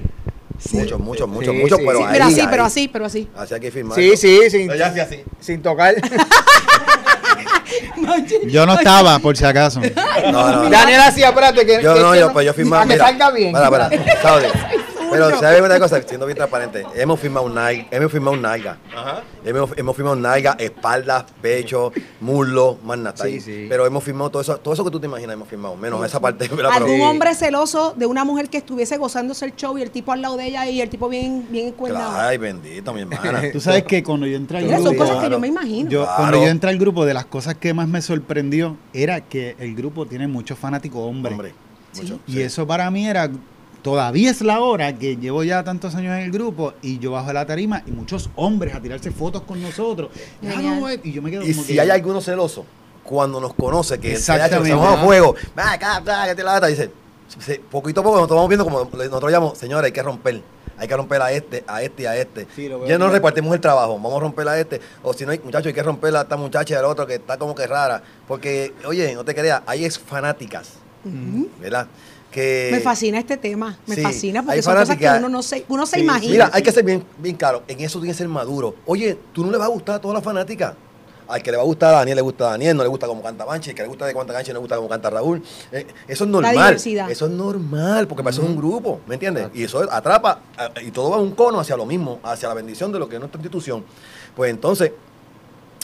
[0.72, 2.04] Muchos, muchos, muchos, Sí, muchos, sí, pero sí.
[2.04, 2.48] ahí, pero así, ahí.
[2.48, 3.28] pero así, pero así.
[3.36, 3.98] Así hay que firmar.
[3.98, 5.58] Sí, sí, sin, así.
[5.58, 5.94] tocar.
[8.46, 9.80] Yo no estaba, por si acaso.
[9.80, 10.70] No, no, no.
[10.70, 11.82] Daniel hacía, espérate, que.
[11.82, 12.82] Yo que- no, yo, pues yo firmaba.
[12.82, 13.52] Para que mira, salga bien.
[13.52, 13.90] Para, para.
[15.12, 16.00] Pero, ¿sabes una cosa?
[16.02, 18.78] Siendo bien transparente, hemos firmado un Nike, hemos firmado un Naiga.
[18.94, 19.22] Ajá.
[19.44, 23.16] Hemos, hemos firmado Naiga, espaldas, pecho, muslo, más nada.
[23.16, 23.66] Sí, sí.
[23.68, 25.76] Pero hemos firmado todo eso, todo eso que tú te imaginas, hemos firmado.
[25.76, 26.48] Menos esa parte.
[26.72, 27.00] Algún Sí.
[27.02, 30.36] hombre celoso de una mujer que estuviese gozándose el show y el tipo al lado
[30.36, 32.18] de ella y el tipo bien, bien encuernado.
[32.20, 33.42] Ay, bendito, mi hermana.
[33.52, 35.90] Tú sabes que cuando yo entré al Mira, son grupo, cosas que yo me imagino.
[35.90, 36.16] yo, Claro.
[36.16, 39.74] cuando yo entré al grupo, de las cosas que más me sorprendió era que el
[39.74, 41.32] grupo tiene muchos fanáticos hombres.
[41.32, 41.54] Hombre,
[41.96, 42.18] mucho.
[42.26, 42.42] Y sí.
[42.42, 43.30] eso para mí era,
[43.82, 47.32] todavía es la hora que llevo ya tantos años en el grupo y yo bajo
[47.32, 50.10] la tarima y muchos hombres a tirarse fotos con nosotros.
[50.40, 52.64] Y, ah, no, yo me quedo Y como si que- hay alguno celoso,
[53.04, 54.70] cuando nos conoce, que Exactamente.
[54.74, 55.04] vamos a Ajá.
[55.04, 56.90] fuego, va acá, acá, que te la lata, dice,
[57.70, 60.42] poquito a poco nos estamos viendo como nosotros llamamos, señores, hay que romper.
[60.78, 62.46] Hay que romper a este, a este y a este.
[62.56, 64.80] Sí, ya no repartimos el trabajo, vamos a romper a este.
[65.02, 67.16] O si no, hay, muchachos, hay que romper a esta muchacha y al otro que
[67.16, 68.02] está como que rara.
[68.26, 70.70] Porque, oye, no te creas, hay es fanáticas.
[71.60, 71.86] ¿verdad?
[72.32, 75.64] Que, Me fascina este tema, me sí, fascina porque son cosas que uno no se,
[75.68, 76.32] uno se Sí, imagina.
[76.32, 78.74] Mira, hay que ser bien, bien claro, en eso tiene que ser maduro.
[78.86, 80.72] Oye, tú no le vas a gustar a todas las fanáticas.
[81.28, 83.06] Al que le va a gustar a Daniel, le gusta a Daniel, no le gusta
[83.06, 85.08] como canta Banchi, el que le gusta de cuánta cancha, no le gusta como canta
[85.08, 85.42] Raúl.
[85.70, 86.52] Eh, eso es normal.
[86.52, 87.10] diversidad.
[87.10, 89.48] Eso es normal, porque para eso es un grupo, ¿me entiendes?
[89.54, 92.92] Y eso atrapa, a- y todo va un cono hacia lo mismo, hacia la bendición
[92.92, 93.84] de lo que es nuestra institución.
[94.34, 94.92] Pues entonces,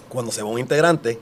[0.08, 1.18] cuando se va un integrante,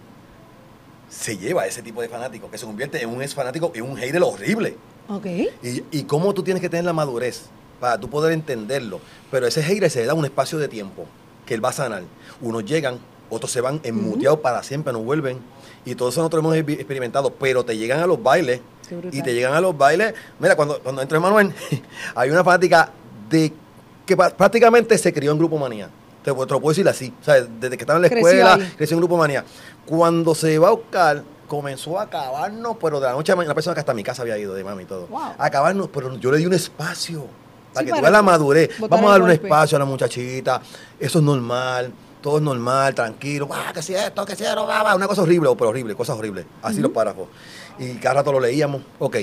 [1.08, 3.82] se lleva a ese tipo de fanático, que se convierte en un ex fanático, en
[3.84, 4.76] un hater horrible.
[5.08, 5.26] Ok.
[5.62, 7.44] Y, y cómo tú tienes que tener la madurez
[7.80, 9.00] para tú poder entenderlo.
[9.30, 11.04] Pero ese hater se le da un espacio de tiempo
[11.44, 12.02] que él va a sanar.
[12.40, 12.98] Unos llegan,
[13.30, 15.38] otros se van enmuteados para siempre, no vuelven.
[15.84, 17.30] Y todo eso nosotros hemos exper- experimentado.
[17.34, 18.60] Pero te llegan a los bailes.
[19.12, 20.14] Y te llegan a los bailes.
[20.38, 21.52] Mira, cuando, cuando entró Emanuel,
[22.14, 22.90] hay una fanática
[23.30, 23.52] de
[24.04, 25.88] que prácticamente se crió en Grupo Manía.
[26.24, 27.12] Te, te lo puedo decir así.
[27.20, 28.72] O sea, desde que estaba en la Creció escuela, ahí.
[28.76, 29.44] creció en Grupo Manía.
[29.84, 33.50] Cuando se va a buscar, comenzó a acabarnos, pero de la noche a la mañana,
[33.50, 35.06] una persona que hasta mi casa había ido, de mami y todo.
[35.06, 35.20] Wow.
[35.38, 37.26] A acabarnos, pero yo le di un espacio.
[37.72, 38.70] Para Sí, que veas la madurez.
[38.80, 40.60] Vamos a darle un espacio a la muchachita.
[40.98, 41.92] Eso es normal.
[42.22, 43.48] Todo es normal, tranquilo.
[43.52, 44.64] Ah, que si esto, que si esto.
[44.64, 46.46] Una cosa horrible, pero horrible, cosas horribles.
[46.62, 47.28] Así los párrafos.
[47.78, 48.82] Y cada rato lo leíamos.
[48.98, 49.18] Ok.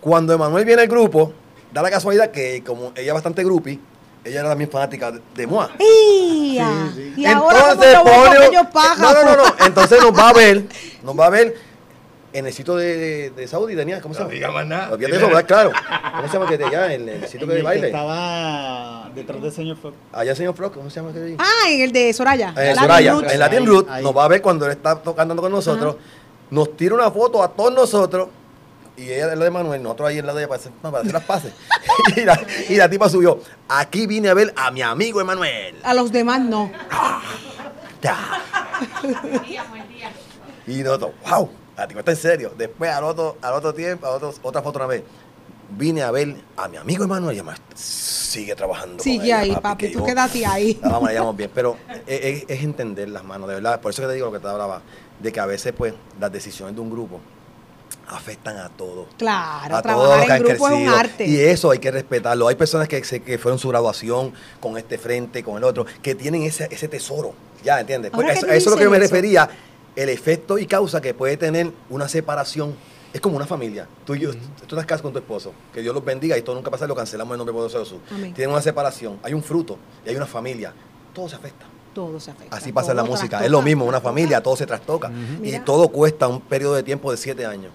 [0.00, 1.32] Cuando Emanuel viene al grupo,
[1.72, 3.80] da la casualidad que como ella es bastante groupie,
[4.24, 5.70] ella era también fanática de, de Moa.
[5.78, 6.58] Sí,
[6.94, 7.14] sí.
[7.16, 9.22] Y ahora como Entonces pájaro.
[9.22, 9.66] No, no, no, no.
[9.66, 10.64] Entonces nos va a ver,
[11.02, 11.74] nos va a ver
[12.32, 14.34] en el sitio de, de, de Saudi, tenía, ¿cómo se No llama?
[14.34, 14.90] diga más nada.
[14.92, 15.46] Olvídate de eso, ¿verdad?
[15.46, 15.72] Claro.
[16.16, 17.86] ¿Cómo se llama que te allá en el sitio En de el que baile?
[17.86, 19.94] estaba detrás del señor Fox.
[20.12, 21.36] Allá señor Flock, ¿cómo se llama que de ahí?
[21.38, 22.48] Ah, en el de Soraya.
[22.48, 24.02] En Latin Soraya, en Latin Root, ahí.
[24.02, 25.94] nos va a ver cuando él está tocando con nosotros,
[26.50, 28.28] nos tira una foto a todos nosotros,
[28.96, 30.98] y ella del lado de Manuel, nosotros ahí en lado de ella para hacer, para
[31.00, 31.52] hacer las pases.
[32.16, 35.76] y, la, y la tipa subió, aquí vine a ver a mi amigo Emanuel.
[35.82, 36.70] A los demás no.
[38.02, 38.16] Ya.
[40.66, 42.52] Y nosotros, wow, la tipa está en serio.
[42.56, 45.02] Después al otro, al otro tiempo, a otro- otra foto una vez,
[45.70, 49.02] vine a ver a mi amigo Emanuel y además sigue trabajando.
[49.02, 50.78] Sigue ella, ahí, papi, que tú yo- quédate ahí.
[50.82, 51.76] la vamos, la llevamos bien, pero
[52.06, 53.78] es, es- es entender las manos, de verdad.
[53.80, 54.80] Por eso que te digo lo que te hablaba,
[55.20, 57.20] de que a veces, pues, las decisiones de un grupo
[58.08, 59.06] afectan a todos.
[59.18, 60.96] Claro, a todos trabajar los que en han grupo es un crecido.
[60.96, 61.26] arte.
[61.26, 62.48] Y eso hay que respetarlo.
[62.48, 66.14] Hay personas que, se- que fueron su graduación con este frente, con el otro, que
[66.14, 67.34] tienen ese, ese tesoro.
[67.62, 68.12] ¿Ya entiendes?
[68.12, 69.48] Ahora Porque que eso, es lo que yo me refería.
[69.96, 72.74] El efecto y causa que puede tener una separación.
[73.12, 73.86] Es como una familia.
[74.04, 75.52] Tú y yo, tú estás casado con tu esposo.
[75.72, 76.86] Que Dios los bendiga y todo nunca pasa.
[76.88, 78.00] Lo cancelamos en nombre poderoso de Jesús.
[78.10, 78.34] Amén.
[78.34, 79.20] Tienen una separación.
[79.22, 80.72] Hay un fruto y hay una familia.
[81.14, 81.64] Todo se afecta.
[81.94, 82.56] Todo se afecta.
[82.56, 83.28] Así pasa en la música.
[83.28, 83.44] trastoca.
[83.46, 85.10] Es lo mismo, una familia, todo se trastoca.
[85.10, 85.64] Y Mira.
[85.64, 87.72] todo cuesta un periodo de tiempo de siete años.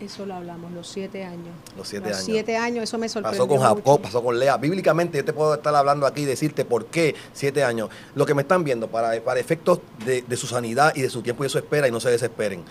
[0.00, 1.48] Eso lo hablamos, los siete años.
[1.76, 2.24] Los siete Los años.
[2.24, 3.42] siete años, eso me sorprendió.
[3.44, 4.02] Pasó con Jacob, mucho.
[4.02, 4.56] pasó con Lea.
[4.56, 7.90] Bíblicamente yo te puedo estar hablando aquí y decirte por qué siete años.
[8.14, 11.20] Lo que me están viendo, para, para efectos de, de su sanidad y de su
[11.22, 12.62] tiempo y de su espera y no se desesperen.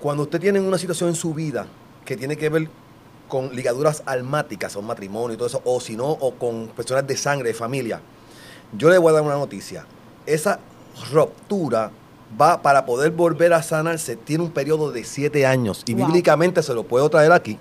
[0.00, 1.66] Cuando usted tiene una situación en su vida
[2.04, 2.68] que tiene que ver
[3.28, 7.16] con ligaduras almáticas, o matrimonio y todo eso, o si no, o con personas de
[7.16, 8.00] sangre, de familia,
[8.76, 9.86] yo le voy a dar una noticia.
[10.34, 10.60] Esa
[11.12, 11.90] ruptura
[12.40, 15.82] va para poder volver a sanarse, tiene un periodo de siete años.
[15.86, 16.06] Y Wow.
[16.06, 17.58] bíblicamente se lo puedo traer aquí.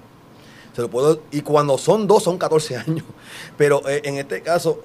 [0.76, 3.04] Se lo puedo, y cuando son dos, son 14 años.
[3.58, 4.82] Pero eh, en este caso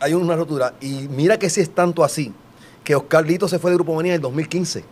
[0.00, 0.74] hay una rotura.
[0.80, 2.32] Y mira que si es tanto así,
[2.84, 4.84] que Oscar Lito se fue de Grupo Manía en el 2015.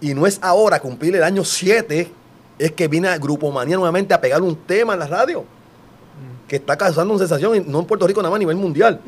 [0.00, 2.10] Y no es ahora cumplir el año 7,
[2.58, 5.44] es que viene a Grupo Manía nuevamente a pegar un tema en la radio.
[6.46, 9.00] Que está causando una sensación, no en Puerto Rico nada más, a nivel mundial.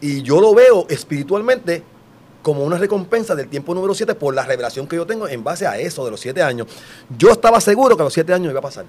[0.00, 1.82] Y yo lo veo espiritualmente
[2.42, 5.66] como una recompensa del tiempo número 7 por la revelación que yo tengo en base
[5.66, 6.68] a eso de los 7 años.
[7.16, 8.84] Yo estaba seguro que a los 7 años iba a pasar.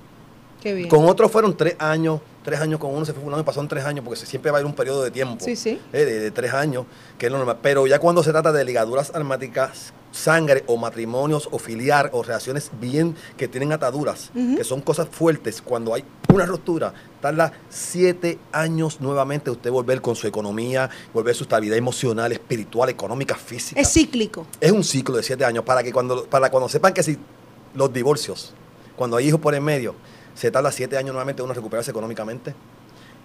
[0.61, 0.89] Qué bien.
[0.89, 3.85] Con otros fueron 3 años, 3 años con uno, se fue un año, pasaron 3
[3.85, 5.43] años, porque siempre va a haber un periodo de tiempo.
[5.43, 5.79] Sí, sí.
[5.93, 6.85] eh, de, de 3 años,
[7.17, 7.59] que es lo normal.
[7.61, 12.71] Pero ya cuando se trata de ligaduras almáticas, sangre o matrimonios o filiar o relaciones
[12.81, 16.03] bien que tienen ataduras, que son cosas fuertes, cuando hay
[16.33, 22.31] una ruptura, tarda 7 años nuevamente usted volver con su economía, volver su estabilidad emocional,
[22.31, 23.79] espiritual, económica, física.
[23.79, 24.47] Es cíclico.
[24.59, 27.17] Es un ciclo de siete años para que cuando, para cuando sepan que si
[27.75, 28.53] los divorcios,
[28.95, 29.93] cuando hay hijos por en medio,
[30.39, 32.55] se tarda siete años nuevamente uno recuperarse económicamente.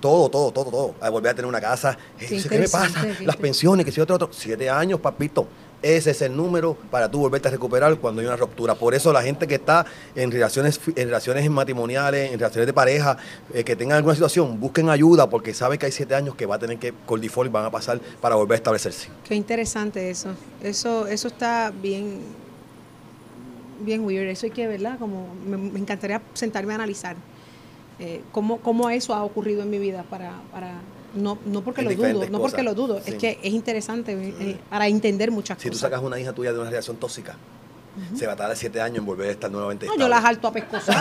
[0.01, 0.95] Todo, todo, todo, todo.
[1.01, 1.97] A volver a tener una casa.
[2.19, 3.07] Eh, Qué dice, ¿Qué me pasa?
[3.21, 4.29] Las pensiones, que si otro, otro.
[4.33, 5.47] Siete años, papito.
[5.81, 8.75] Ese es el número para tú volverte a recuperar cuando hay una ruptura.
[8.75, 9.87] Por eso la gente que está
[10.17, 13.17] en relaciones, en relaciones matrimoniales, en relaciones de pareja,
[13.53, 16.57] eh, que tengan alguna situación, busquen ayuda porque saben que hay siete años que va
[16.57, 19.09] a tener que, con default, van a pasar para volver a establecerse.
[19.29, 20.31] Qué interesante eso.
[20.63, 22.23] Eso, eso está bien,
[23.81, 24.29] bien weird.
[24.29, 24.99] Eso hay que, ¿verdad?
[24.99, 27.17] Como me, me encantaría sentarme a analizar
[27.99, 30.81] eh, cómo, cómo eso ha ocurrido en mi vida para, para
[31.15, 32.65] no, no porque En lo dudo, no porque cosas.
[32.65, 33.11] lo dudo, Sí.
[33.13, 35.81] es que es interesante eh, para entender muchas Si tú cosas.
[35.83, 37.37] sacas una hija tuya de una relación tóxica,
[38.17, 40.49] se va a tardar siete años en volver a estar nuevamente No, yo las alto
[40.49, 40.95] a pescosar.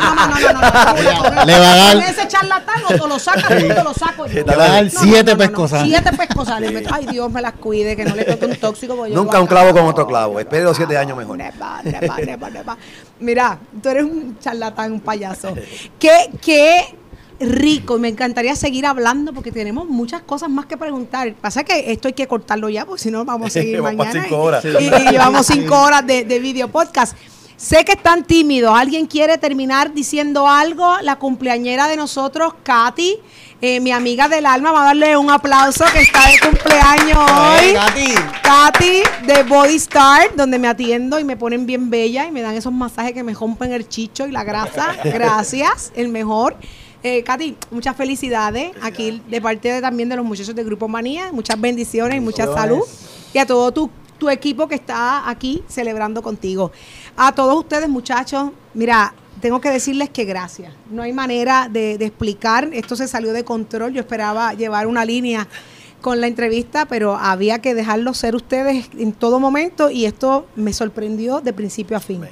[0.00, 1.44] no, no, no, no.
[1.44, 4.32] Le va a dar- ese charlatán o te lo sacas tú, te lo saco yo.
[4.34, 5.82] Le va a dar siete pescosas.
[5.84, 6.62] Siete pescosas.
[6.92, 9.06] Ay, Dios me las cuide, que no le toque un tóxico.
[9.08, 10.38] Nunca un clavo con otro clavo.
[10.40, 11.36] Espere los siete años mejor.
[11.36, 12.76] Nepa, nepa, nepa, nepa.
[13.20, 15.54] Mira, tú eres un charlatán, un payaso.
[15.98, 16.96] ¿Qué, qué
[17.40, 21.34] rico y me encantaría seguir hablando porque tenemos muchas cosas más que preguntar.
[21.40, 24.22] Pasa que esto hay que cortarlo ya porque si no vamos a seguir Vamos mañana.
[24.22, 24.64] cinco horas.
[24.64, 27.16] Y, y- y llevamos cinco horas de, de video podcast.
[27.56, 28.74] Sé que están tímidos.
[28.74, 30.96] ¿Alguien quiere terminar diciendo algo?
[31.02, 33.18] La cumpleañera de nosotros, Katy,
[33.60, 37.74] eh, mi amiga del alma, va a darle un aplauso que está de cumpleaños hoy.
[37.74, 38.14] Katy.
[38.42, 42.54] Katy de Body Star, donde me atiendo y me ponen bien bella y me dan
[42.54, 44.96] esos masajes que me rompen el chicho y la grasa.
[45.04, 46.56] Gracias, el mejor.
[47.02, 51.32] Eh, Katy, muchas felicidades aquí de parte de, también de los muchachos de Grupo Manía.
[51.32, 52.82] Muchas bendiciones y mucha salud.
[53.32, 56.72] Y a todo tu, tu equipo que está aquí celebrando contigo.
[57.16, 60.74] A todos ustedes, muchachos, mira, tengo que decirles que gracias.
[60.90, 62.68] No hay manera de, de explicar.
[62.72, 63.94] Esto se salió de control.
[63.94, 65.48] Yo esperaba llevar una línea
[66.02, 70.72] con la entrevista, pero había que dejarlos ser ustedes en todo momento y esto me
[70.72, 72.22] sorprendió de principio a fin.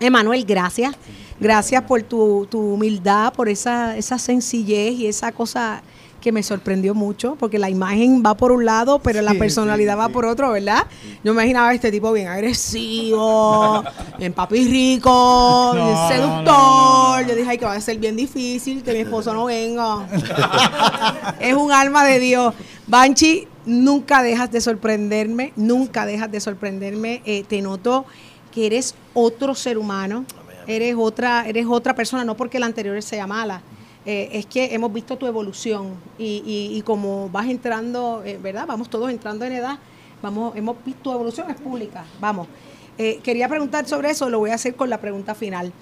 [0.00, 0.94] Emanuel, gracias.
[1.40, 5.82] Gracias por tu, tu humildad, por esa, esa sencillez y esa cosa
[6.20, 9.98] que me sorprendió mucho, porque la imagen va por un lado, pero la personalidad sí,
[9.98, 10.12] va sí.
[10.12, 10.86] por otro, ¿verdad?
[11.24, 13.82] Yo imaginaba a este tipo bien agresivo,
[14.18, 16.44] bien papi rico, bien seductor.
[16.44, 17.26] no, no, no.
[17.26, 20.06] Yo dije, ay, que va a ser bien difícil que mi esposo no venga.
[21.40, 22.54] es un alma de Dios.
[22.86, 27.22] Banchi, nunca dejas de sorprenderme, nunca dejas de sorprenderme.
[27.24, 28.04] Eh, te noto
[28.52, 30.24] que eres otro ser humano.
[30.70, 33.62] Eres otra, eres otra persona, no porque la anterior sea mala.
[34.06, 38.66] Eh, es que hemos visto tu evolución y, y- y como vas entrando, eh, ¿verdad?
[38.66, 39.78] Vamos todos entrando en edad,
[40.22, 42.48] vamos, hemos visto tu evolución es pública, vamos.
[42.96, 45.72] Eh, quería preguntar sobre eso, lo voy a hacer con la pregunta final.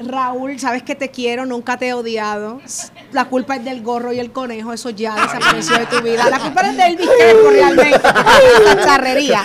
[0.00, 2.60] Raúl, sabes que te quiero, nunca te he odiado.
[3.12, 6.28] La culpa es del gorro y el conejo, eso ya desapareció de tu vida.
[6.30, 8.00] La culpa es de Elvis Crespo realmente.
[8.62, 9.42] Esa charrería.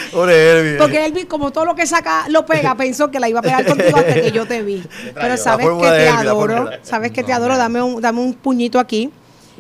[0.77, 3.65] Porque Elvis, como todo lo que saca, lo pega, pensó que la iba a pegar
[3.65, 4.83] contigo hasta que yo te vi.
[5.13, 8.33] Pero La sabes que te la adoro, sabes que te adoro, dame un, dame un
[8.33, 9.11] puñito aquí.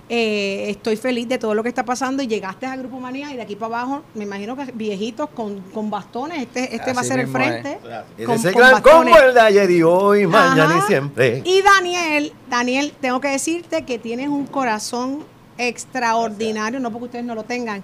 [0.09, 3.35] Eh, estoy feliz de todo lo que está pasando y llegaste a Grupo Manía y
[3.35, 7.03] de aquí para abajo, me imagino que viejitos con, con bastones, este, este va a
[7.03, 7.79] ser el frente.
[8.17, 9.13] Ese con- es el con gran bastones.
[9.15, 11.41] combo el de ayer y hoy, mañana y siempre.
[11.45, 15.23] Y Daniel, Daniel, tengo que decirte que tienes un corazón
[15.57, 17.83] extraordinario, no porque ustedes no lo tengan.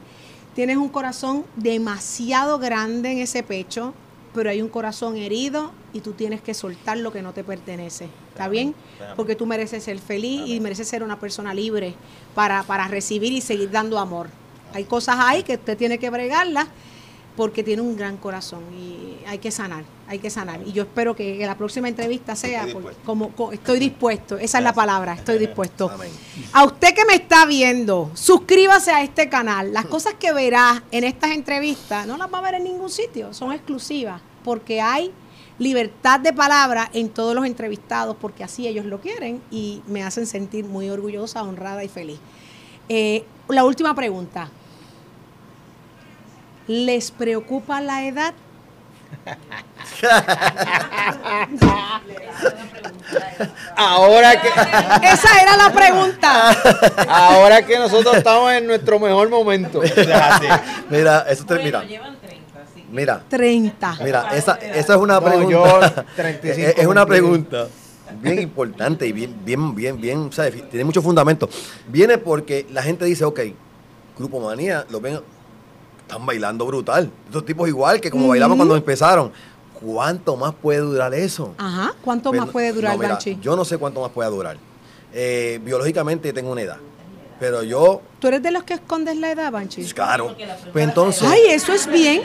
[0.55, 3.93] Tienes un corazón demasiado grande en ese pecho,
[4.34, 8.07] pero hay un corazón herido y tú tienes que soltar lo que no te pertenece.
[8.40, 8.74] ¿Está bien?
[9.18, 11.94] Porque tú mereces ser feliz y mereces ser una persona libre
[12.34, 14.30] para, para recibir y seguir dando amor.
[14.74, 16.68] Hay cosas ahí que usted tiene que bregarlas
[17.36, 20.62] porque tiene un gran corazón y hay que sanar, hay que sanar.
[20.66, 24.58] Y yo espero que la próxima entrevista sea Estoy por- como, co- estoy dispuesto, esa
[24.58, 25.90] es la palabra, estoy dispuesto.
[25.90, 26.12] Amén.
[26.54, 29.74] A usted que me está viendo, suscríbase a este canal.
[29.74, 33.34] Las cosas que verás en estas entrevistas no las va a ver en ningún sitio,
[33.34, 35.12] son exclusivas, porque hay
[35.60, 40.26] libertad de palabra en todos los entrevistados, porque así ellos lo quieren y me hacen
[40.26, 42.20] sentir muy orgullosa, honrada y feliz.
[42.88, 44.49] Eh, la última pregunta.
[46.68, 48.34] ¿Les preocupa la edad?
[53.76, 56.51] Ahora que, Esa era la pregunta.
[57.07, 59.82] ahora que nosotros estamos en nuestro mejor momento.
[60.89, 61.84] Mira, eso te, mira,
[62.92, 63.98] mira, 30.
[64.04, 65.50] mira, esa, esa es una No, pregunta.
[65.50, 67.68] yo 35 es, una pregunta
[68.22, 71.50] bien importante y bien, bien, bien, bien, o sea, tiene mucho fundamento.
[71.88, 73.40] Viene porque la gente dice, ok,
[74.18, 75.20] Grupo Manía, lo ven,
[76.02, 77.12] están bailando brutal.
[77.28, 79.32] Estos tipos igual que como bailamos cuando empezaron.
[79.80, 81.54] ¿Cuánto más puede durar eso?
[81.58, 81.94] Ajá.
[82.04, 83.38] ¿Cuánto más puede durar, no, mira, Banchi?
[83.42, 84.58] Yo no sé cuánto más puede durar.
[85.14, 86.78] Eh, biológicamente tengo una edad.
[87.40, 89.82] Pero yo, ¿Tú eres de los que escondes la edad, Banchi?
[89.94, 90.36] claro.
[90.74, 91.24] Pues entonces.
[91.26, 92.22] Ay, eso es bien.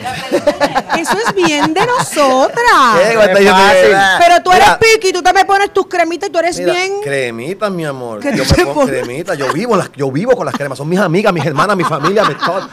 [0.99, 2.99] Eso es bien de nosotras.
[3.01, 3.15] ¿Qué?
[3.15, 3.91] ¿Cuánta Es gente fácil.
[3.91, 4.17] da?
[4.19, 6.73] Pero tú eres Mira, piqui, tú te me pones tus cremitas y tú eres mira,
[6.73, 7.01] bien.
[7.01, 8.19] Cremitas, mi amor.
[8.19, 9.37] ¿Qué Yo me pongo cremitas.
[9.37, 10.77] Yo vivo, las, yo vivo con las cremas.
[10.77, 12.67] Son mis amigas, mis hermanas, mi familia, mi todo.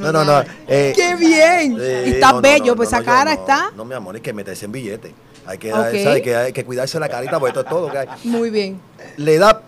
[0.00, 0.44] No, no, no.
[0.66, 1.76] eh, ¡Qué bien!
[1.80, 3.40] eh, y estás no, bello, no, pues esa cara no.
[3.40, 5.14] está No, mi amor, es que meterse en billete.
[5.46, 5.78] Hay que, Ok.
[6.02, 6.22] ¿sabes?
[6.22, 8.08] que, hay que cuidarse la carita porque esto es todo que hay.
[8.24, 8.80] muy bien.
[9.16, 9.60] La edad,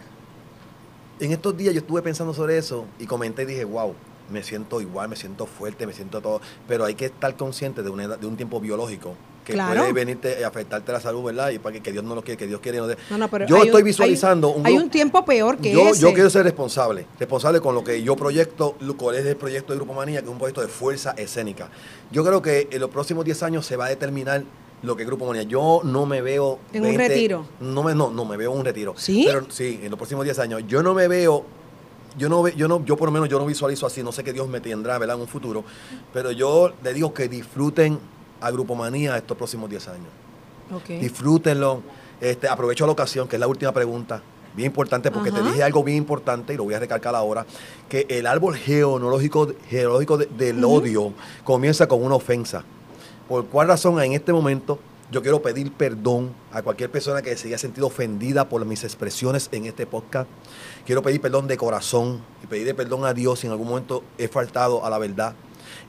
[1.21, 3.95] en estos días yo estuve pensando sobre eso y comenté y dije, wow,
[4.31, 7.91] me siento igual, me siento fuerte, me siento todo, pero hay que estar consciente de,
[7.91, 9.15] una edad- de un tiempo biológico
[9.45, 9.81] que Claro.
[9.81, 11.51] puede venirte a afectarte la salud, ¿verdad?
[11.51, 12.79] Y para que, que Dios no lo quiere, que Dios quiere.
[12.79, 12.87] no.
[13.11, 15.73] No, no, pero yo hay un- estoy hay- visualizando un Hay un tiempo peor que
[15.73, 16.01] yo, ese.
[16.03, 19.73] yo quiero ser responsable, responsable con lo que yo proyecto, lo cuál es el proyecto
[19.73, 21.69] de Grupo Manía, que es un proyecto de fuerza escénica.
[22.13, 24.45] Yo creo que en los próximos 10 años se va a determinar
[24.83, 25.43] lo que es Grupo Manía.
[25.45, 26.59] Yo no me veo...
[26.73, 27.45] En un retiro.
[27.61, 28.95] No, me, no, no me veo en un retiro.
[28.97, 29.25] ¿Sí?
[29.27, 30.63] Pero sí, en los próximos 10 años.
[30.67, 31.45] Yo no me veo...
[32.19, 34.33] Yo no, yo no, yo por lo menos yo no visualizo así, no sé qué
[34.33, 35.15] Dios me tendrá, ¿verdad?
[35.17, 35.63] En un futuro.
[36.13, 37.99] Pero yo le digo que disfruten
[38.41, 40.09] a Grupo Manía estos próximos 10 años.
[40.75, 40.89] Ok.
[41.01, 41.83] Disfrútenlo.
[42.21, 44.23] Este, aprovecho la ocasión, que es la última pregunta.
[44.57, 47.47] bien importante porque te dije algo bien importante y lo voy a recalcar ahora,
[47.89, 51.13] que el árbol genealógico, de- del odio
[51.45, 52.65] comienza con una ofensa.
[53.31, 54.81] ¿Por cuál razón en este momento
[55.13, 59.49] yo quiero pedir perdón a cualquier persona que se haya sentido ofendida por mis expresiones
[59.53, 60.29] en este podcast?
[60.85, 64.27] Quiero pedir perdón de corazón y pedirle perdón a Dios si en algún momento he
[64.27, 65.37] faltado a la verdad.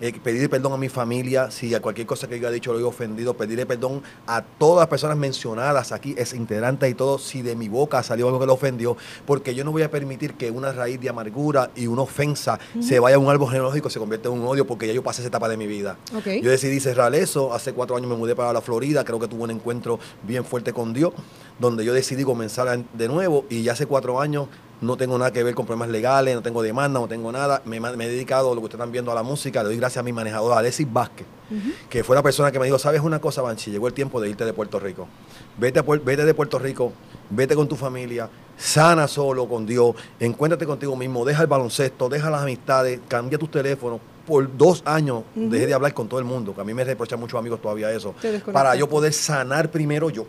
[0.01, 2.79] Eh, pedirle perdón a mi familia si a cualquier cosa que yo haya dicho lo
[2.79, 3.35] he ofendido.
[3.35, 7.69] Pedirle perdón a todas las personas mencionadas aquí, es integrantes y todo, si de mi
[7.69, 8.97] boca salió algo que lo ofendió,
[9.27, 12.99] porque yo no voy a permitir que una raíz de amargura y una ofensa se
[12.99, 15.27] vaya a un árbol genealógico se convierta en un odio, porque ya yo pasé esa
[15.27, 15.97] etapa de mi vida.
[16.41, 17.53] Yo decidí cerrar eso.
[17.53, 19.03] Hace cuatro años me mudé para la Florida.
[19.03, 21.13] Creo que tuve un encuentro bien fuerte con Dios,
[21.59, 23.45] donde yo decidí comenzar de nuevo.
[23.49, 24.47] Y ya hace cuatro años
[24.81, 27.61] no tengo nada que ver con problemas legales, no tengo demanda, no tengo nada.
[27.65, 29.61] Me, me he dedicado, lo que ustedes están viendo, a la música.
[29.61, 31.27] Le doy gracias a mi manejador, Alexis Vázquez,
[31.89, 33.71] que fue la persona que me dijo: ¿Sabes una cosa, Banchi?
[33.71, 35.07] Llegó el tiempo de irte de Puerto Rico.
[35.57, 36.93] Vete, a vete de Puerto Rico,
[37.29, 42.29] vete con tu familia, sana solo con Dios, encuéntrate contigo mismo, deja el baloncesto, deja
[42.29, 43.99] las amistades, cambia tus teléfonos.
[44.25, 47.19] Por dos años dejé de hablar con todo el mundo, que a mí me reprochan
[47.19, 48.15] muchos amigos todavía eso,
[48.53, 50.25] para yo poder sanar primero yo,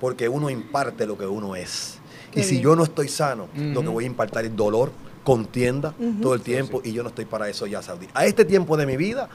[0.00, 1.95] porque uno imparte lo que uno es.
[2.36, 2.64] Qué y si bien.
[2.64, 4.92] yo no estoy sano, lo que voy a impartir es dolor,
[5.24, 8.06] contienda todo el tiempo, y yo no estoy para eso ya, Saudi.
[8.12, 9.28] A este tiempo de mi vida,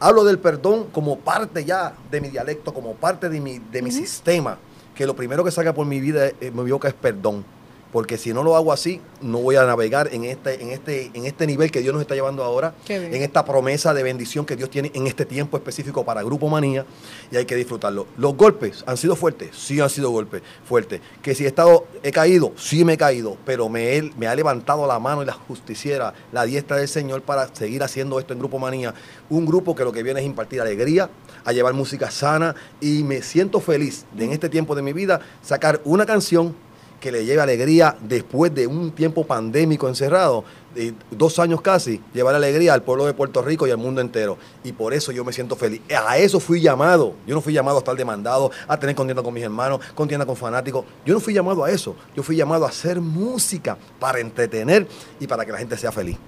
[0.00, 3.92] hablo del perdón como parte ya de mi dialecto, como parte de mi, de mi
[3.92, 4.58] sistema,
[4.96, 7.44] que lo primero que salga por mi vida, eh, mi boca es perdón.
[7.92, 11.26] Porque si no lo hago así, no voy a navegar en este, en este, en
[11.26, 12.72] este nivel que Dios nos está llevando ahora,
[13.16, 16.86] en esta promesa de bendición que Dios tiene en este tiempo específico para Grupo Manía,
[17.32, 18.06] y hay que disfrutarlo.
[18.16, 21.00] Los golpes han sido fuertes, sí han sido golpes fuertes.
[21.20, 24.34] Que si he estado, he caído, sí me he caído, pero me, he- me ha
[24.36, 28.38] levantado la mano y la justiciera, la diestra del Señor para seguir haciendo esto en
[28.38, 28.94] Grupo Manía.
[29.28, 31.10] Un grupo que lo que viene es impartir alegría,
[31.44, 35.20] a llevar música sana, y me siento feliz de en este tiempo de mi vida
[35.42, 36.54] sacar una canción
[37.00, 40.44] que le lleve alegría después de un tiempo pandémico encerrado,
[40.74, 44.38] de dos años casi, llevar alegría al pueblo de Puerto Rico y al mundo entero.
[44.62, 45.80] Y por eso yo me siento feliz.
[46.06, 47.14] A eso fui llamado.
[47.26, 50.36] Yo no fui llamado a estar demandado, a tener contienda con mis hermanos, contienda con
[50.36, 50.84] fanáticos.
[51.04, 51.96] Yo no fui llamado a eso.
[52.14, 54.86] Yo fui llamado a hacer música para entretener
[55.18, 56.18] y para que la gente sea feliz.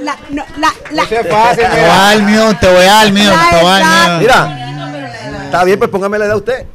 [0.00, 2.44] La, no, la, la, fácil, Te voy a mira.
[2.44, 4.20] dar te voy a dar el mío, La te voy a dar.
[4.20, 6.66] Mira, está bien, pues póngame la edad a usted.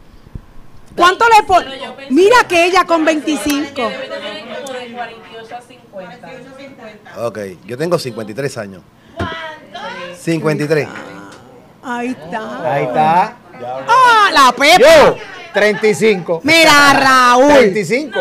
[0.99, 1.63] ¿Cuánto le pon?
[2.09, 3.73] Mira que ella con 25.
[3.73, 6.27] Debe tener como de 48 a 50.
[7.25, 8.81] Ok, yo tengo 53 años.
[10.19, 10.87] 53.
[11.83, 12.73] Ahí está.
[12.73, 13.33] Ahí está.
[13.87, 14.77] Ah, la Pepa.
[14.77, 15.15] Yo,
[15.53, 16.41] 35.
[16.43, 17.53] Mira, Raúl.
[17.53, 18.19] 35.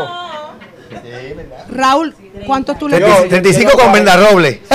[1.70, 2.14] Raúl,
[2.47, 3.29] ¿cuántos tú le Yo- pones?
[3.29, 4.62] 35 con venda roble.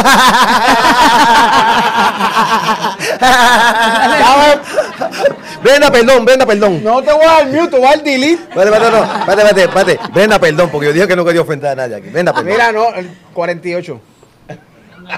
[5.63, 6.83] Brenda, perdón, Brenda, perdón.
[6.83, 8.33] No te voy a dar mute, te voy a dar delete.
[8.43, 9.99] Espérate, espérate, no, espérate, espérate, espérate.
[10.13, 12.09] Brenda, perdón, porque yo dije que no quería ofender a nadie aquí.
[12.09, 12.51] Brenda, perdón.
[12.51, 14.01] Mira, no, el 48.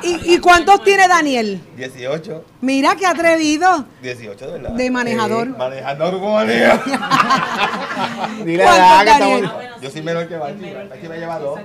[0.01, 1.61] ¿Y, y cuántos tiene Daniel?
[1.77, 2.43] 18.
[2.61, 4.69] Mira qué atrevido 18, de verdad.
[4.71, 5.47] de manejador.
[5.49, 6.81] Manejando grupo manía.
[8.43, 9.43] Dile ¿Cuánto, a que Daniel?
[9.45, 9.81] estamos.
[9.81, 10.73] Yo soy menor que Bachi.
[10.89, 11.59] Bachi me lleva dos.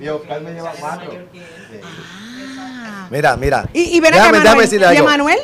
[0.00, 1.12] Y Oscar me lleva cuatro.
[3.10, 3.68] Mira, mira.
[3.74, 4.58] Y, y ven Déjame- déjame Manuel.
[4.70, 5.02] decirle ¿Y.
[5.02, 5.38] Manuel?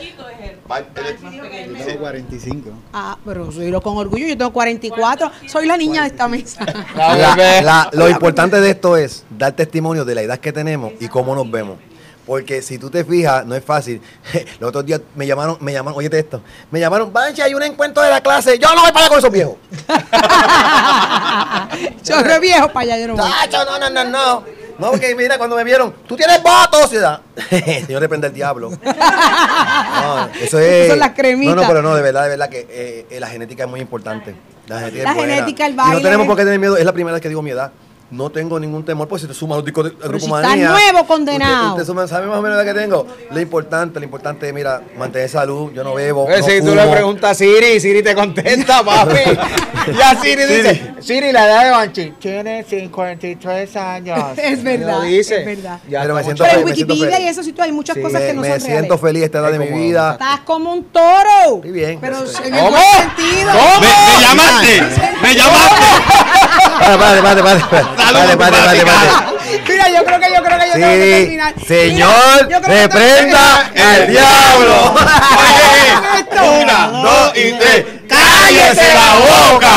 [0.68, 2.70] Ba- él es- Yo tengo 45.
[2.92, 4.26] Ah, pero soy lo con orgullo.
[4.26, 5.30] Yo tengo 44.
[5.46, 6.64] Soy la niña de esta mesa.
[6.96, 7.62] La La- bebé.
[7.62, 11.34] la- lo importante de esto es dar testimonio de la edad que tenemos y cómo
[11.34, 11.78] nos vemos.
[12.26, 14.00] Porque si tú te fijas, no es fácil.
[14.58, 16.40] Los otros días me llamaron, me llamaron, oye esto,
[16.70, 18.58] me llamaron, Bancha, hay un encuentro de la clase.
[18.58, 19.56] Yo no voy para allá con esos viejos.
[22.02, 22.98] Chorro viejo para allá.
[23.00, 23.30] Yo no voy.
[23.52, 24.44] No, no, no, no.
[24.78, 27.20] No, porque mira, cuando me vieron, tú tienes votos, ciudad.
[27.86, 28.70] Señor, reprende el diablo.
[30.04, 30.88] No, eso es.
[30.88, 31.54] Son las cremitas.
[31.54, 33.80] No, no, pero no, de verdad, de verdad que eh, eh, la genética es muy
[33.80, 34.34] importante.
[34.66, 35.94] La genética, La es genética, el Y baile.
[35.94, 36.76] no tenemos por qué tener miedo.
[36.76, 37.72] Es la primera vez que digo mi edad.
[38.14, 40.92] No tengo ningún temor, pues si te sumas los discos de Grupo si Manía, estás
[40.92, 41.54] nuevo, condenado.
[41.70, 43.06] Usted, usted suma- sabe más o menos la que tengo.
[43.30, 45.72] Lo importante, lo importante es, mira, mantener salud.
[45.74, 46.24] Yo no bebo.
[46.26, 46.76] Pues no si tú fumo.
[46.80, 49.18] le preguntas a Siri, Siri te contesta, papi.
[49.96, 54.18] y a Siri dice, Siri, la edad de Banchi tiene 53 años.
[54.38, 55.40] Es verdad, Lo dice.
[55.40, 55.80] es verdad.
[55.88, 57.30] Ya Pero me siento Pero en feliz, me siento Wikipedia y feliz.
[57.32, 59.00] eso sí, tú hay muchas Sí, cosas Me, que no me son siento reales.
[59.00, 60.12] feliz esta edad de mi vida.
[60.12, 61.56] Estás como un toro.
[61.62, 61.98] Muy bien.
[62.00, 62.70] Pero en el ¿Cómo?
[62.70, 63.50] buen sentido.
[63.80, 64.82] ¡Me, me llamaste!
[65.22, 65.84] ¡Me llamaste!
[66.80, 67.64] Vale, vale, vale, vale.
[67.96, 69.08] Vale, vale, vale, vale.
[69.68, 71.54] Mira, yo creo que yo creo que yo tengo que Sí, terminar.
[71.66, 74.94] Señor, reprenda al diablo.
[75.38, 77.84] Oye, Una, dos y tres.
[78.44, 79.14] ¡Cállese la
[79.52, 79.74] boca!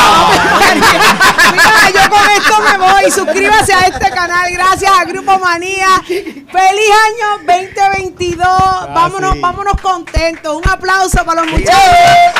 [1.53, 3.09] Mira, yo con esto me voy.
[3.11, 4.51] Suscríbase a este canal.
[4.51, 6.01] Gracias a Grupo Manía.
[6.05, 8.45] Feliz año 2022.
[8.93, 10.57] vámonos, vámonos contentos.
[10.57, 11.81] Un aplauso para los muchachos.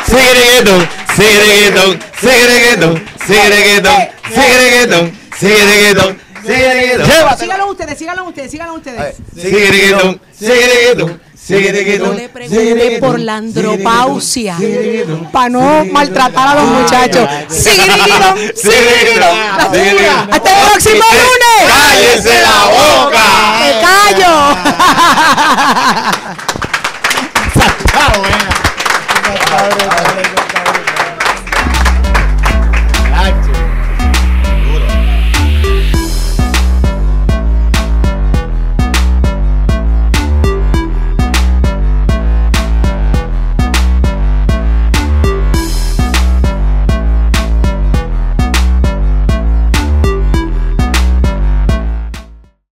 [0.05, 3.07] Sigue reggaetón, sigue reggaetón, sigue reggaetón.
[7.38, 9.15] Síganlo ustedes, síganlo ustedes, síganlo ustedes.
[9.34, 10.93] Reggaetón, sigue
[11.47, 14.57] Yo le pregunté por la andropausia
[15.31, 17.27] para no maltratar a los muchachos.
[17.47, 17.89] Sigue.
[20.29, 21.61] Hasta el próximo lunes.
[21.67, 22.57] ¡Cállese la
[23.05, 23.25] boca!
[23.59, 24.33] Me callo.